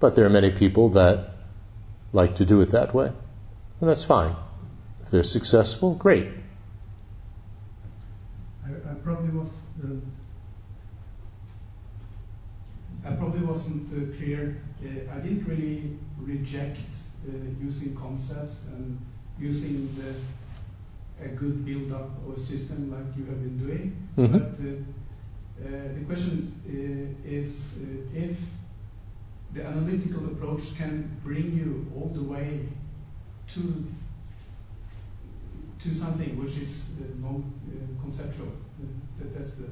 [0.00, 1.30] But there are many people that
[2.12, 3.06] like to do it that way,
[3.80, 4.34] and that's fine.
[5.02, 6.28] If they're successful, great.
[8.64, 9.48] I, I probably was.
[9.82, 9.94] Uh,
[13.06, 14.60] I probably wasn't uh, clear.
[14.84, 16.78] Uh, I didn't really reject
[17.26, 18.98] uh, using concepts and
[19.38, 24.08] using the, a good build-up of a system like you have been doing.
[24.18, 24.38] Mm-hmm.
[24.38, 26.52] But uh, uh, the question
[27.24, 27.66] is
[28.14, 28.36] if
[29.52, 32.68] the analytical approach can bring you all the way
[33.54, 33.84] to
[35.82, 38.46] to something which is uh, non-conceptual.
[38.46, 38.86] Uh, uh,
[39.18, 39.64] that, that's the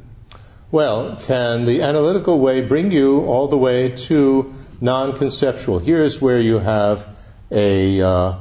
[0.71, 4.53] well, can the analytical way bring you all the way to
[4.83, 5.79] non-conceptual?
[5.79, 7.09] Here's where you have
[7.51, 8.35] a, uh,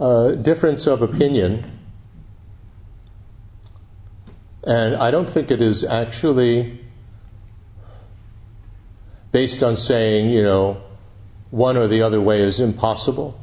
[0.00, 1.78] a difference of opinion.
[4.64, 6.80] And I don't think it is actually
[9.32, 10.82] based on saying, you know,
[11.50, 13.38] one or the other way is impossible.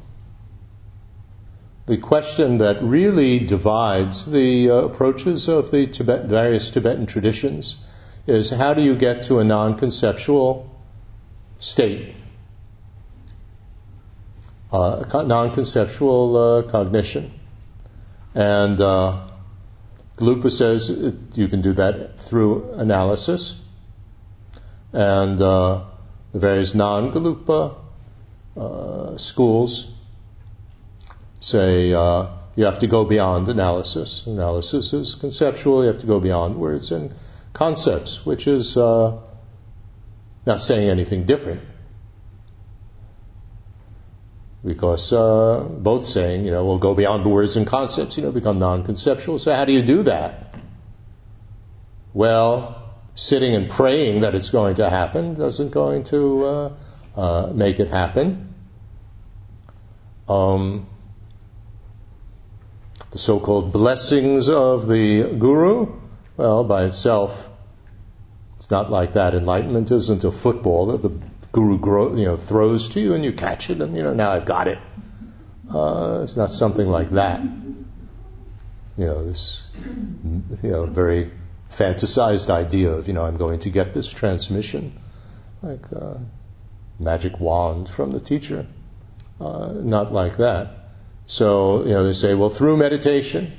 [1.85, 7.77] The question that really divides the uh, approaches of the Tibet, various Tibetan traditions
[8.25, 10.69] is how do you get to a non conceptual
[11.59, 12.15] state?
[14.75, 17.31] uh, non-conceptual uh, cognition.
[18.33, 19.27] And uh,
[20.17, 20.89] Gelugpa says
[21.33, 23.55] you can do that through analysis.
[24.95, 25.81] And uh,
[26.31, 27.75] the various non Gelugpa
[28.55, 29.87] uh, schools
[31.41, 34.25] say uh, you have to go beyond analysis.
[34.25, 35.83] Analysis is conceptual.
[35.83, 37.11] You have to go beyond words and
[37.51, 39.19] concepts, which is uh,
[40.45, 41.61] not saying anything different
[44.63, 48.59] because uh, both saying, you know, we'll go beyond words and concepts, you know, become
[48.59, 49.39] non-conceptual.
[49.39, 50.55] So how do you do that?
[52.13, 52.84] Well,
[53.15, 56.73] sitting and praying that it's going to happen doesn't going to uh,
[57.15, 58.53] uh, make it happen.
[60.27, 60.87] Um,
[63.11, 65.93] the so-called blessings of the guru,
[66.35, 67.49] well, by itself,
[68.57, 69.33] it's not like that.
[69.33, 71.11] Enlightenment isn't a football that the
[71.53, 74.31] guru grow, you know, throws to you and you catch it and, you know, now
[74.31, 74.79] I've got it.
[75.73, 77.41] Uh, it's not something like that.
[77.41, 79.67] You know, this,
[80.63, 81.31] you know, very
[81.77, 84.97] fantasized idea of, you know, I'm going to get this transmission,
[85.61, 86.17] like uh,
[86.99, 88.65] magic wand from the teacher.
[89.39, 90.91] Uh, not like that.
[91.25, 93.51] So, you know, they say, well, through meditation.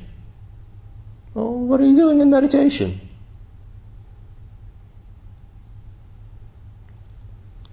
[1.35, 3.01] Well, what are you doing in meditation?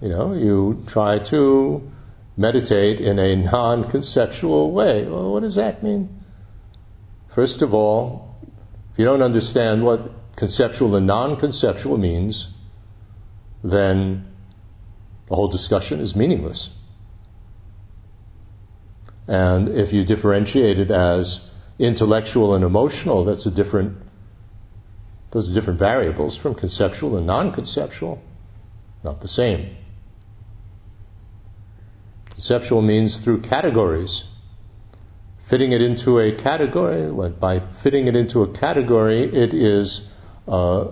[0.01, 1.89] You know, you try to
[2.35, 5.05] meditate in a non conceptual way.
[5.05, 6.25] Well, what does that mean?
[7.29, 8.35] First of all,
[8.91, 12.49] if you don't understand what conceptual and non conceptual means,
[13.63, 14.27] then
[15.27, 16.69] the whole discussion is meaningless.
[19.27, 23.97] And if you differentiate it as intellectual and emotional, that's a different,
[25.31, 28.21] those are different variables from conceptual and non conceptual,
[29.03, 29.77] not the same.
[32.31, 34.25] Conceptual means through categories,
[35.37, 37.29] fitting it into a category.
[37.29, 40.09] By fitting it into a category, it is
[40.47, 40.87] uh,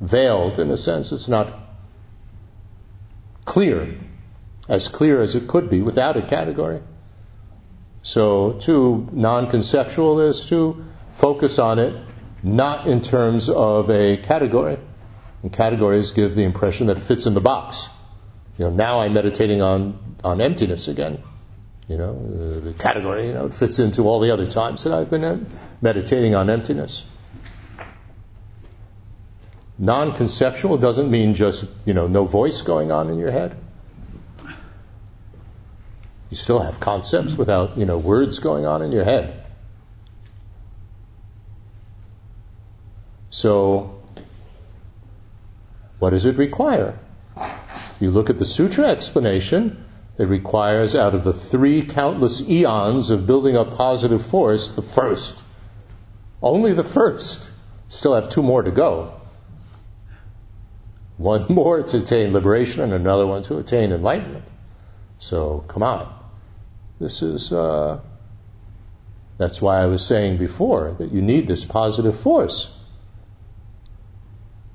[0.00, 1.12] veiled in a sense.
[1.12, 1.52] It's not
[3.44, 3.98] clear,
[4.68, 6.80] as clear as it could be without a category.
[8.02, 10.84] So, to non conceptual is to
[11.14, 11.96] focus on it
[12.42, 14.78] not in terms of a category.
[15.42, 17.88] And categories give the impression that it fits in the box.
[18.58, 21.22] You know, now I'm meditating on, on emptiness again.
[21.88, 24.92] You know, uh, the category, you know, it fits into all the other times that
[24.92, 25.46] I've been
[25.80, 27.04] meditating on emptiness.
[29.78, 33.56] Non-conceptual doesn't mean just, you know, no voice going on in your head.
[36.30, 39.44] You still have concepts without, you know, words going on in your head.
[43.30, 44.00] So,
[45.98, 46.98] what does it require?
[48.00, 49.84] You look at the sutra explanation,
[50.18, 55.36] it requires out of the three countless eons of building up positive force, the first.
[56.42, 57.50] Only the first.
[57.88, 59.15] Still have two more to go.
[61.18, 64.44] One more to attain liberation and another one to attain enlightenment.
[65.18, 66.12] So come on.
[66.98, 68.00] This is, uh,
[69.38, 72.72] that's why I was saying before that you need this positive force.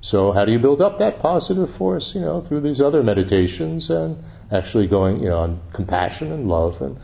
[0.02, 2.16] So how do you build up that positive force?
[2.16, 6.82] You know, through these other meditations and actually going, you know, on compassion and love
[6.82, 6.98] and,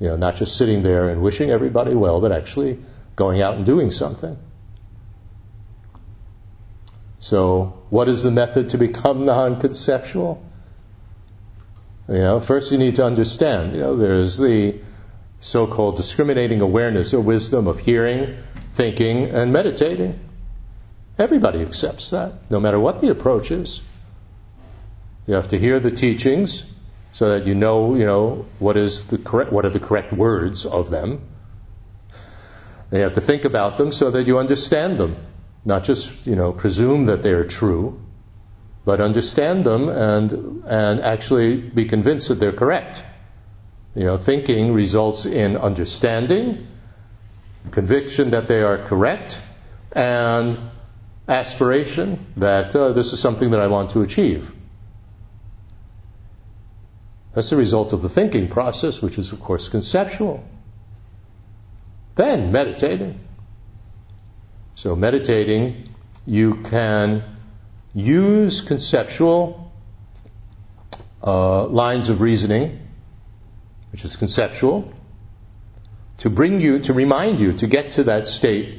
[0.00, 2.80] you know, not just sitting there and wishing everybody well, but actually
[3.14, 4.36] going out and doing something.
[7.20, 10.42] So, what is the method to become non-conceptual?
[12.08, 14.80] You know, first you need to understand, you know, there's the
[15.40, 18.36] so-called discriminating awareness or wisdom of hearing,
[18.74, 20.18] thinking, and meditating.
[21.18, 23.82] Everybody accepts that, no matter what the approach is.
[25.26, 26.64] You have to hear the teachings
[27.12, 30.64] so that you know, you know, what is the correct, what are the correct words
[30.64, 31.20] of them.
[32.90, 35.16] You have to think about them so that you understand them.
[35.64, 38.00] Not just, you know, presume that they are true,
[38.84, 43.04] but understand them and, and actually be convinced that they're correct.
[43.94, 46.66] You know, thinking results in understanding,
[47.70, 49.42] conviction that they are correct,
[49.92, 50.58] and
[51.28, 54.52] aspiration that uh, this is something that I want to achieve.
[57.34, 60.42] That's the result of the thinking process, which is, of course, conceptual.
[62.16, 63.20] Then meditating.
[64.80, 65.90] So, meditating,
[66.24, 67.22] you can
[67.92, 69.70] use conceptual
[71.22, 72.88] uh, lines of reasoning,
[73.92, 74.90] which is conceptual,
[76.20, 78.78] to bring you, to remind you, to get to that state,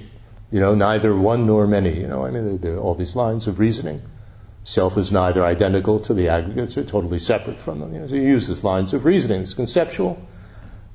[0.50, 2.00] you know, neither one nor many.
[2.00, 4.02] You know, I mean, there are all these lines of reasoning.
[4.64, 7.94] Self is neither identical to the aggregates or totally separate from them.
[7.94, 9.42] You know, so you use these lines of reasoning.
[9.42, 10.20] It's conceptual.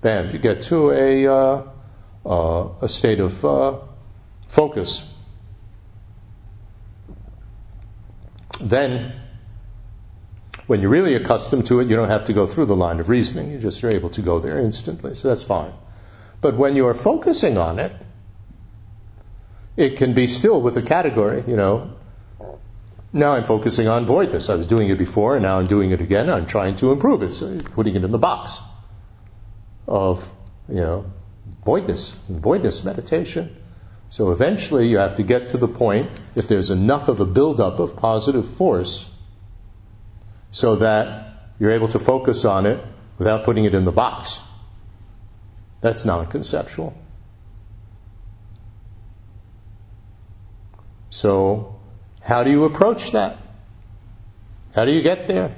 [0.00, 1.62] Then you get to a, uh,
[2.26, 3.78] uh, a state of uh,
[4.46, 5.04] focus.
[8.60, 9.12] Then,
[10.66, 13.08] when you're really accustomed to it, you don't have to go through the line of
[13.08, 13.50] reasoning.
[13.50, 15.14] You just are able to go there instantly.
[15.14, 15.72] So that's fine.
[16.40, 17.92] But when you are focusing on it,
[19.76, 21.92] it can be still with a category, you know.
[23.12, 24.50] Now I'm focusing on voidness.
[24.50, 26.28] I was doing it before, and now I'm doing it again.
[26.30, 28.60] I'm trying to improve it, so putting it in the box
[29.86, 30.28] of,
[30.68, 31.12] you know,
[31.64, 33.56] voidness, voidness meditation.
[34.08, 37.80] So eventually you have to get to the point, if there's enough of a buildup
[37.80, 39.08] of positive force,
[40.52, 42.82] so that you're able to focus on it
[43.18, 44.40] without putting it in the box.
[45.80, 46.96] That's non conceptual.
[51.10, 51.76] So,
[52.20, 53.38] how do you approach that?
[54.74, 55.54] How do you get there?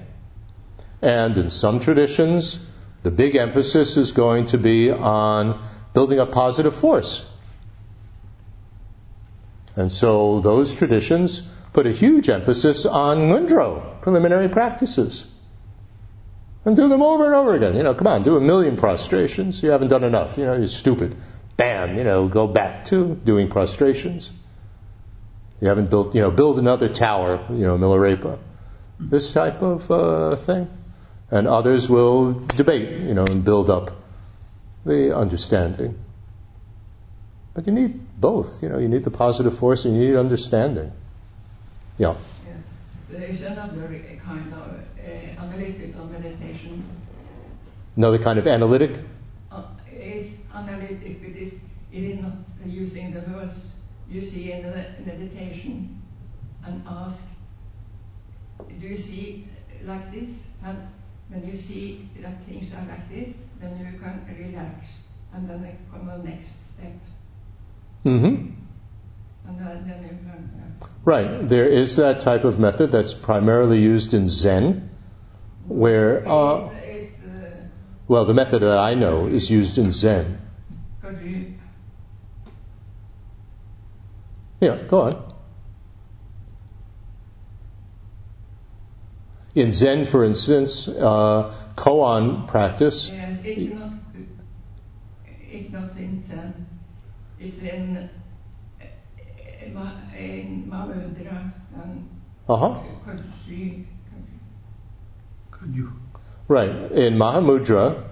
[1.03, 2.59] And in some traditions,
[3.03, 5.63] the big emphasis is going to be on
[5.95, 7.25] building up positive force.
[9.79, 11.41] And so those traditions
[11.73, 15.25] put a huge emphasis on ngondro, preliminary practices.
[16.65, 17.77] And do them over and over again.
[17.77, 19.63] You know, come on, do a million prostrations.
[19.63, 20.37] You haven't done enough.
[20.37, 21.15] You know, you're stupid.
[21.57, 24.33] Bam, you know, go back to doing prostrations.
[25.61, 28.37] You haven't built, you know, build another tower, you know, Milarepa.
[28.99, 30.69] This type of uh, thing.
[31.31, 33.93] And others will debate, you know, and build up
[34.85, 35.97] the understanding.
[37.55, 40.93] But you need both, you know, you need the positive force and you need understanding.
[41.99, 42.17] Yeah.
[42.47, 42.53] yeah.
[43.11, 43.89] There is another
[44.25, 46.85] kind of uh, analytical meditation.
[47.97, 48.99] Another kind of analytic?
[49.51, 51.55] Uh, it's analytic, but it's,
[51.93, 52.33] it is not
[52.65, 53.57] using the words
[54.09, 54.71] you see in the
[55.05, 56.03] meditation
[56.65, 57.19] and ask,
[58.81, 59.49] do you see
[59.85, 60.31] like this?
[60.65, 60.89] And
[61.29, 64.87] when you see that things are like this, then you can relax
[65.33, 66.93] and then come the next step,
[68.05, 68.19] hmm
[69.49, 70.75] and then, then you learn.
[70.81, 70.87] Yeah.
[71.05, 71.49] Right.
[71.49, 74.91] There is that type of method that's primarily used in Zen,
[75.67, 76.69] where, uh,
[78.07, 80.39] well, the method that I know is used in Zen.
[84.61, 85.35] Yeah, go on.
[89.55, 93.93] In Zen, for instance, uh, koan practice, Yes, it's not.
[95.53, 96.58] It's not in Zen.
[97.41, 98.11] It's in
[98.81, 98.87] eh,
[99.73, 101.53] Ma- in Mahamudra
[101.85, 102.09] and
[102.49, 103.85] Kudri.
[105.53, 105.93] Could you?
[106.49, 106.71] right.
[106.93, 108.05] In Mahamudra,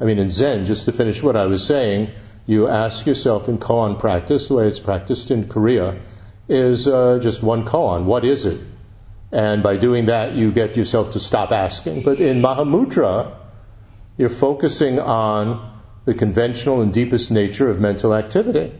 [0.00, 2.10] I mean in Zen, just to finish what I was saying,
[2.46, 6.00] you ask yourself in koan practice, the way it's practiced in Korea,
[6.48, 8.04] is uh, just one koan.
[8.04, 8.60] What is it?
[9.32, 12.02] And by doing that, you get yourself to stop asking.
[12.02, 13.34] But in Mahamudra,
[14.16, 15.73] you're focusing on
[16.04, 18.72] the conventional and deepest nature of mental activity.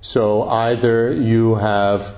[0.00, 2.14] So either you have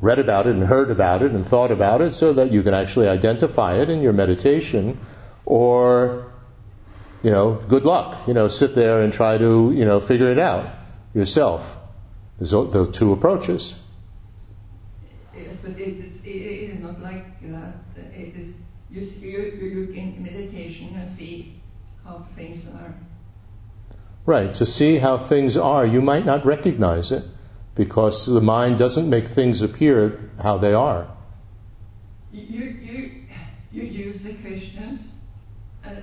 [0.00, 2.74] read about it and heard about it and thought about it so that you can
[2.74, 4.98] actually identify it in your meditation,
[5.46, 6.32] or,
[7.22, 8.26] you know, good luck.
[8.26, 10.74] You know, sit there and try to, you know, figure it out
[11.14, 11.76] yourself.
[12.38, 13.76] There's the two approaches.
[15.36, 17.74] Yes, but it is, it is not like that.
[17.96, 18.54] It is
[18.90, 21.60] you, you, you look in meditation and see
[22.04, 22.94] how things are.
[24.26, 27.24] Right, to see how things are, you might not recognize it
[27.74, 31.08] because the mind doesn't make things appear how they are.
[32.32, 33.10] You you
[33.70, 35.00] you, use the questions
[35.84, 36.02] and,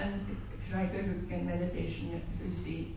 [0.00, 0.36] and
[0.70, 2.94] try to look in meditation to see.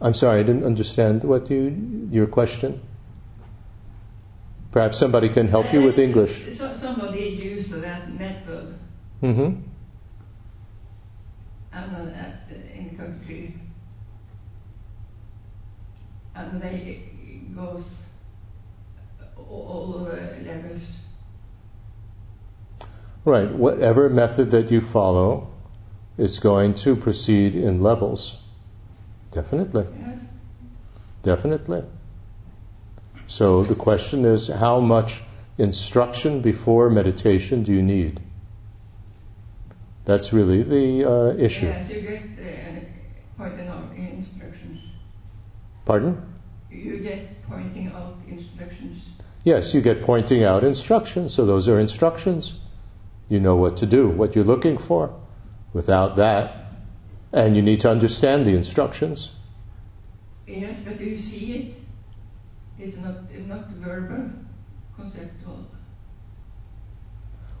[0.00, 2.80] I'm sorry, I didn't understand what you your question.
[4.72, 6.44] Perhaps somebody can help you with English.
[6.56, 8.78] So, somebody used that method
[9.20, 9.67] hmm
[11.78, 13.54] and at, in country,
[16.34, 17.08] and they
[17.54, 17.84] goes
[19.50, 20.16] all the
[20.46, 20.82] levels.
[23.24, 25.48] Right, whatever method that you follow,
[26.16, 28.36] it's going to proceed in levels.
[29.32, 30.18] Definitely, Yes.
[31.22, 31.82] definitely.
[33.26, 35.22] So the question is, how much
[35.58, 38.20] instruction before meditation do you need?
[40.08, 41.66] That's really the uh, issue.
[41.66, 42.80] Yes, you get uh,
[43.36, 44.80] pointing out instructions.
[45.84, 46.32] Pardon?
[46.70, 49.02] You get pointing out instructions.
[49.44, 51.34] Yes, you get pointing out instructions.
[51.34, 52.54] So those are instructions.
[53.28, 55.14] You know what to do, what you're looking for.
[55.74, 56.72] Without that,
[57.30, 59.30] and you need to understand the instructions.
[60.46, 61.74] Yes, but you see it.
[62.78, 64.30] It's not it's not verbal,
[64.96, 65.66] conceptual.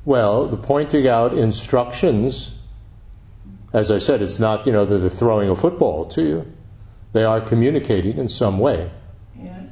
[0.08, 2.50] Well, the pointing out instructions,
[3.74, 6.52] as I said, it's not, you know, that they're throwing a football to you.
[7.12, 8.90] They are communicating in some way.
[9.38, 9.64] Yes.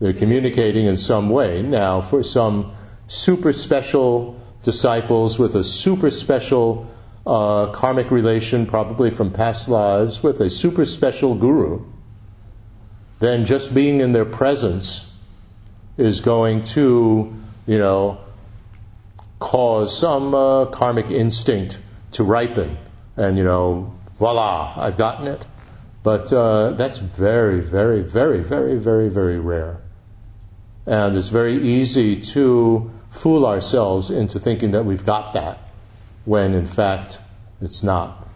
[0.00, 1.62] They're communicating in some way.
[1.62, 2.72] Now, for some
[3.06, 6.88] super special disciples with a super special
[7.24, 11.84] uh, karmic relation, probably from past lives, with a super special guru,
[13.20, 15.06] then just being in their presence
[15.96, 17.36] is going to,
[17.68, 18.18] you know,
[19.38, 21.78] cause some uh, karmic instinct
[22.12, 22.78] to ripen.
[23.14, 25.44] And, you know, voila, I've gotten it.
[26.02, 29.82] But uh, that's very, very, very, very, very, very rare.
[30.86, 35.58] And it's very easy to fool ourselves into thinking that we've got that
[36.24, 37.20] when in fact
[37.60, 38.26] it's not.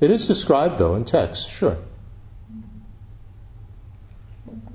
[0.00, 1.78] It is described though in text, sure.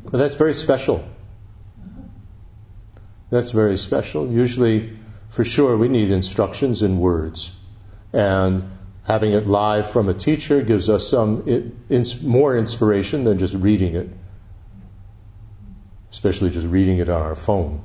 [0.03, 1.07] But that's very special.
[3.31, 4.31] That's very special.
[4.31, 4.97] Usually,
[5.29, 7.51] for sure, we need instructions in words.
[8.13, 8.65] And
[9.03, 13.95] having it live from a teacher gives us some ins- more inspiration than just reading
[13.95, 14.09] it
[16.11, 17.83] especially just reading it on our phone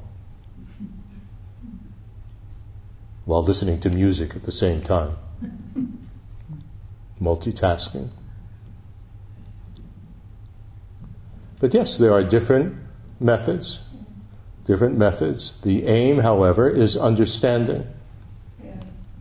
[3.24, 5.16] while listening to music at the same time.
[7.20, 8.08] Multitasking.
[11.60, 12.76] But yes, there are different
[13.18, 13.80] methods.
[14.66, 15.56] Different methods.
[15.62, 17.86] The aim, however, is understanding.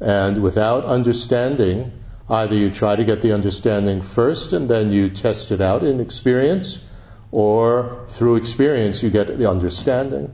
[0.01, 1.91] And without understanding,
[2.29, 5.99] either you try to get the understanding first and then you test it out in
[5.99, 6.79] experience,
[7.31, 10.33] or through experience you get the understanding.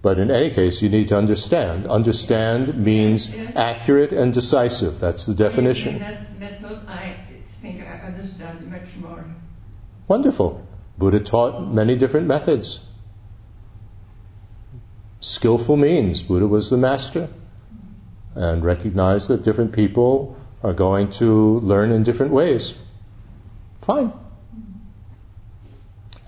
[0.00, 1.86] But in any case, you need to understand.
[1.86, 5.00] Understand means accurate and decisive.
[5.00, 5.98] That's the In definition.
[5.98, 7.16] that method, I
[7.60, 9.24] think I understand much more.
[10.06, 10.66] Wonderful.
[10.96, 12.80] Buddha taught many different methods.
[15.20, 16.22] Skillful means.
[16.22, 17.28] Buddha was the master.
[18.34, 22.74] and recognize that different people are going to learn in different ways.
[23.82, 24.12] Fine.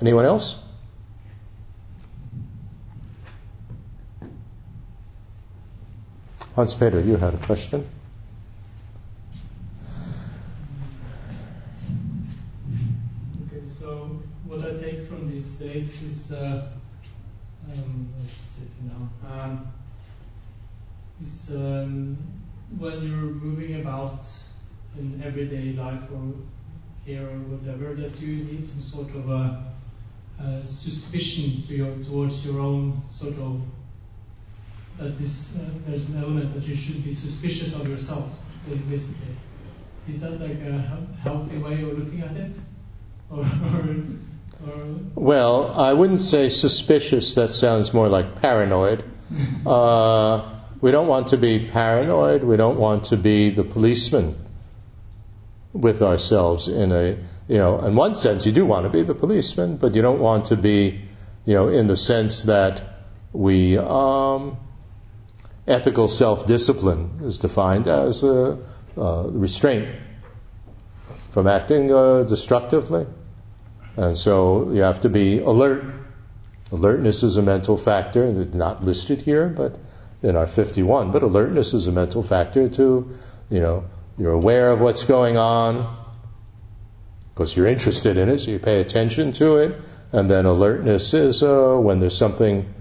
[0.01, 0.59] Anyone else?
[6.57, 7.87] Hans Peter, you had a question?
[13.47, 16.67] Okay, so what I take from these days is, uh,
[17.71, 18.09] um,
[21.23, 22.19] sit um, um,
[22.79, 24.25] when you're moving about
[24.99, 26.33] in everyday life or
[27.05, 29.73] here or whatever, that you need some sort of a,
[30.41, 33.61] a suspicion to your, towards your own sort of
[34.99, 38.29] that this uh, there's an element that you should be suspicious of yourself,
[38.89, 39.35] basically.
[40.09, 40.79] Is that like a
[41.23, 42.59] healthy way of looking at it,
[43.31, 43.97] or, or
[45.15, 47.35] well, I wouldn't say suspicious.
[47.35, 49.05] That sounds more like paranoid.
[49.67, 52.45] uh, we don't want to be paranoid.
[52.45, 54.37] We don't want to be the policeman
[55.73, 57.19] with ourselves in a,
[57.49, 60.19] you know, in one sense you do want to be the policeman, but you don't
[60.19, 61.01] want to be,
[61.45, 62.83] you know, in the sense that
[63.33, 64.57] we, um,
[65.67, 68.59] ethical self-discipline is defined as a,
[68.97, 69.89] restraint
[71.31, 73.07] from acting uh, destructively.
[73.97, 75.85] And so you have to be alert.
[76.73, 79.77] Alertness is a mental factor, it's not listed here, but
[80.23, 81.11] in our 51.
[81.11, 83.11] But alertness is a mental factor to,
[83.51, 83.85] you know,
[84.19, 85.97] you're aware of what's going on
[87.35, 89.81] because you're interested in it, so you pay attention to it.
[90.13, 92.73] And then alertness is uh, when there's something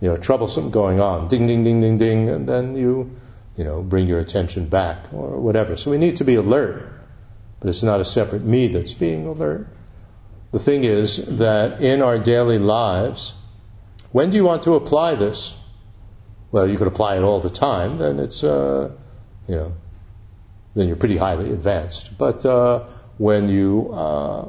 [0.00, 1.28] you know, troublesome going on.
[1.28, 3.16] Ding, ding, ding, ding, ding, and then you,
[3.56, 5.76] you know, bring your attention back or whatever.
[5.76, 6.92] So we need to be alert,
[7.60, 9.68] but it's not a separate me that's being alert.
[10.54, 13.32] The thing is that in our daily lives,
[14.12, 15.52] when do you want to apply this?
[16.52, 18.92] Well, you could apply it all the time, then it's, uh,
[19.48, 19.72] you know,
[20.76, 22.16] then you're pretty highly advanced.
[22.16, 22.86] But uh,
[23.18, 24.48] when you uh,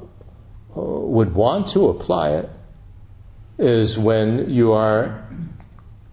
[0.75, 2.49] would want to apply it,
[3.57, 5.27] is when you are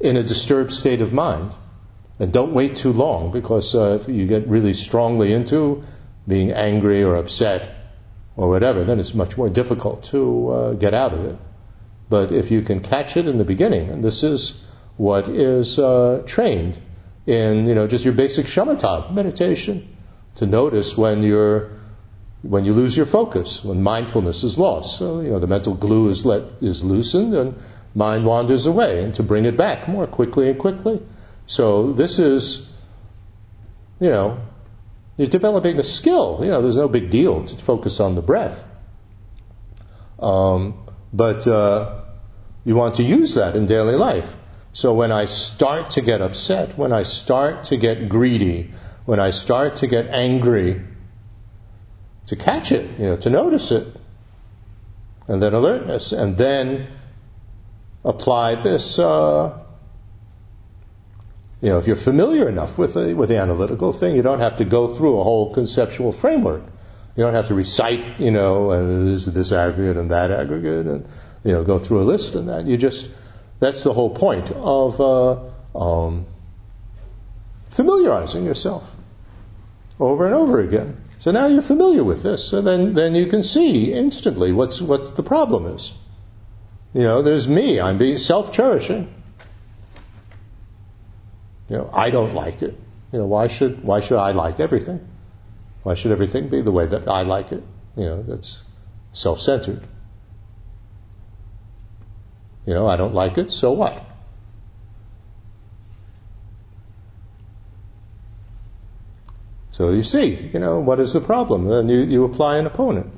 [0.00, 1.52] in a disturbed state of mind.
[2.18, 5.82] And don't wait too long because uh, if you get really strongly into
[6.26, 7.81] being angry or upset
[8.36, 11.36] or whatever, then it's much more difficult to uh, get out of it.
[12.08, 14.62] But if you can catch it in the beginning, and this is
[14.96, 16.80] what is uh, trained
[17.26, 19.96] in, you know, just your basic shamatha meditation,
[20.36, 21.70] to notice when you're
[22.42, 24.98] when you lose your focus, when mindfulness is lost.
[24.98, 27.54] So, you know, the mental glue is let, is loosened and
[27.94, 31.00] mind wanders away and to bring it back more quickly and quickly.
[31.46, 32.68] So this is,
[34.00, 34.40] you know,
[35.16, 36.40] you're developing a skill.
[36.42, 38.64] You know, there's no big deal to focus on the breath.
[40.18, 40.74] Um,
[41.12, 42.00] but, uh,
[42.64, 44.36] you want to use that in daily life.
[44.72, 48.70] So when I start to get upset, when I start to get greedy,
[49.04, 50.80] when I start to get angry,
[52.26, 53.86] to catch it, you know, to notice it,
[55.26, 56.86] and then alertness, and then
[58.04, 58.98] apply this.
[58.98, 59.61] Uh,
[61.62, 64.56] you know, if you're familiar enough with the, with the analytical thing, you don't have
[64.56, 66.62] to go through a whole conceptual framework.
[67.16, 71.06] You don't have to recite, you know, and this this aggregate and that aggregate, and
[71.44, 72.66] you know, go through a list and that.
[72.66, 73.08] You just
[73.60, 76.26] that's the whole point of uh, um,
[77.68, 78.84] familiarizing yourself
[80.00, 80.96] over and over again.
[81.20, 85.14] So now you're familiar with this, so then, then you can see instantly what's, what
[85.14, 85.92] the problem is.
[86.92, 89.21] You know, there's me, I'm being self-cherishing.
[91.72, 92.78] You know, I don't like it.
[93.12, 95.08] You know, why should, why should I like everything?
[95.84, 97.62] Why should everything be the way that I like it?
[97.96, 98.62] You know, that's
[99.12, 99.82] self-centered.
[102.66, 104.04] You know, I don't like it, so what?
[109.70, 111.68] So you see, you know, what is the problem?
[111.68, 113.10] Then you, you apply an opponent.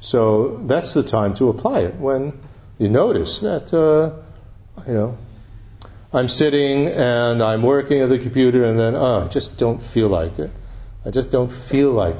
[0.00, 2.38] So that's the time to apply it when
[2.76, 4.20] you notice that, uh,
[4.86, 5.18] you know,
[6.14, 10.08] I'm sitting and I'm working at the computer and then, oh, I just don't feel
[10.08, 10.50] like it.
[11.04, 12.16] I just don't feel like,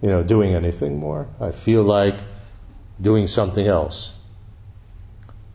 [0.00, 1.28] you know, doing anything more.
[1.38, 2.16] I feel like
[3.00, 4.14] doing something else.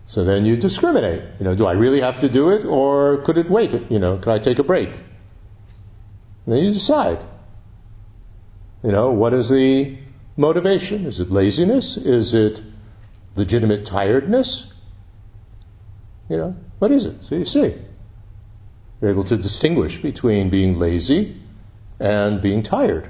[0.06, 1.24] So then you discriminate.
[1.40, 3.74] You know, do I really have to do it or could it wait?
[3.90, 4.90] You know, can I take a break?
[4.90, 7.24] And then you decide.
[8.84, 9.98] You know, what is the
[10.38, 11.06] motivation?
[11.06, 11.98] Is it laziness?
[11.98, 12.62] Is it
[13.36, 14.73] legitimate tiredness?
[16.30, 17.24] You know, what is it?
[17.24, 17.76] So you see.
[19.02, 21.42] You're able to distinguish between being lazy
[22.00, 23.10] and being tired.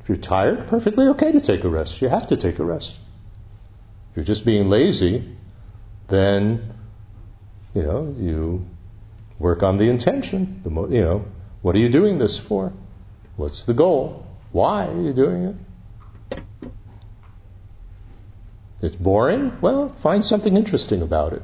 [0.00, 2.00] If you're tired, perfectly okay to take a rest.
[2.00, 2.98] You have to take a rest.
[4.10, 5.36] If you're just being lazy,
[6.08, 6.74] then,
[7.74, 8.66] you know, you
[9.40, 10.60] Work on the intention.
[10.62, 11.24] The mo- you know,
[11.62, 12.74] what are you doing this for?
[13.36, 14.26] What's the goal?
[14.52, 16.42] Why are you doing it?
[18.82, 19.58] It's boring?
[19.62, 21.42] Well, find something interesting about it.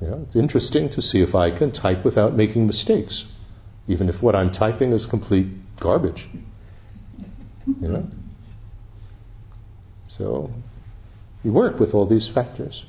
[0.00, 3.26] You know, it's interesting to see if I can type without making mistakes,
[3.88, 5.48] even if what I'm typing is complete
[5.80, 6.28] garbage.
[7.66, 8.08] You know?
[10.08, 10.50] So,
[11.42, 12.84] you work with all these factors.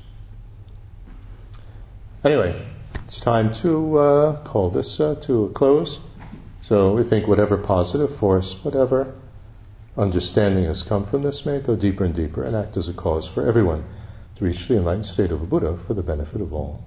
[2.22, 2.60] Anyway,
[3.04, 5.98] it's time to uh, call this uh, to a close.
[6.62, 9.14] So we think whatever positive force, whatever
[9.96, 13.26] understanding has come from this may go deeper and deeper and act as a cause
[13.26, 13.84] for everyone
[14.36, 16.84] to reach the enlightened state of a Buddha for the benefit of all.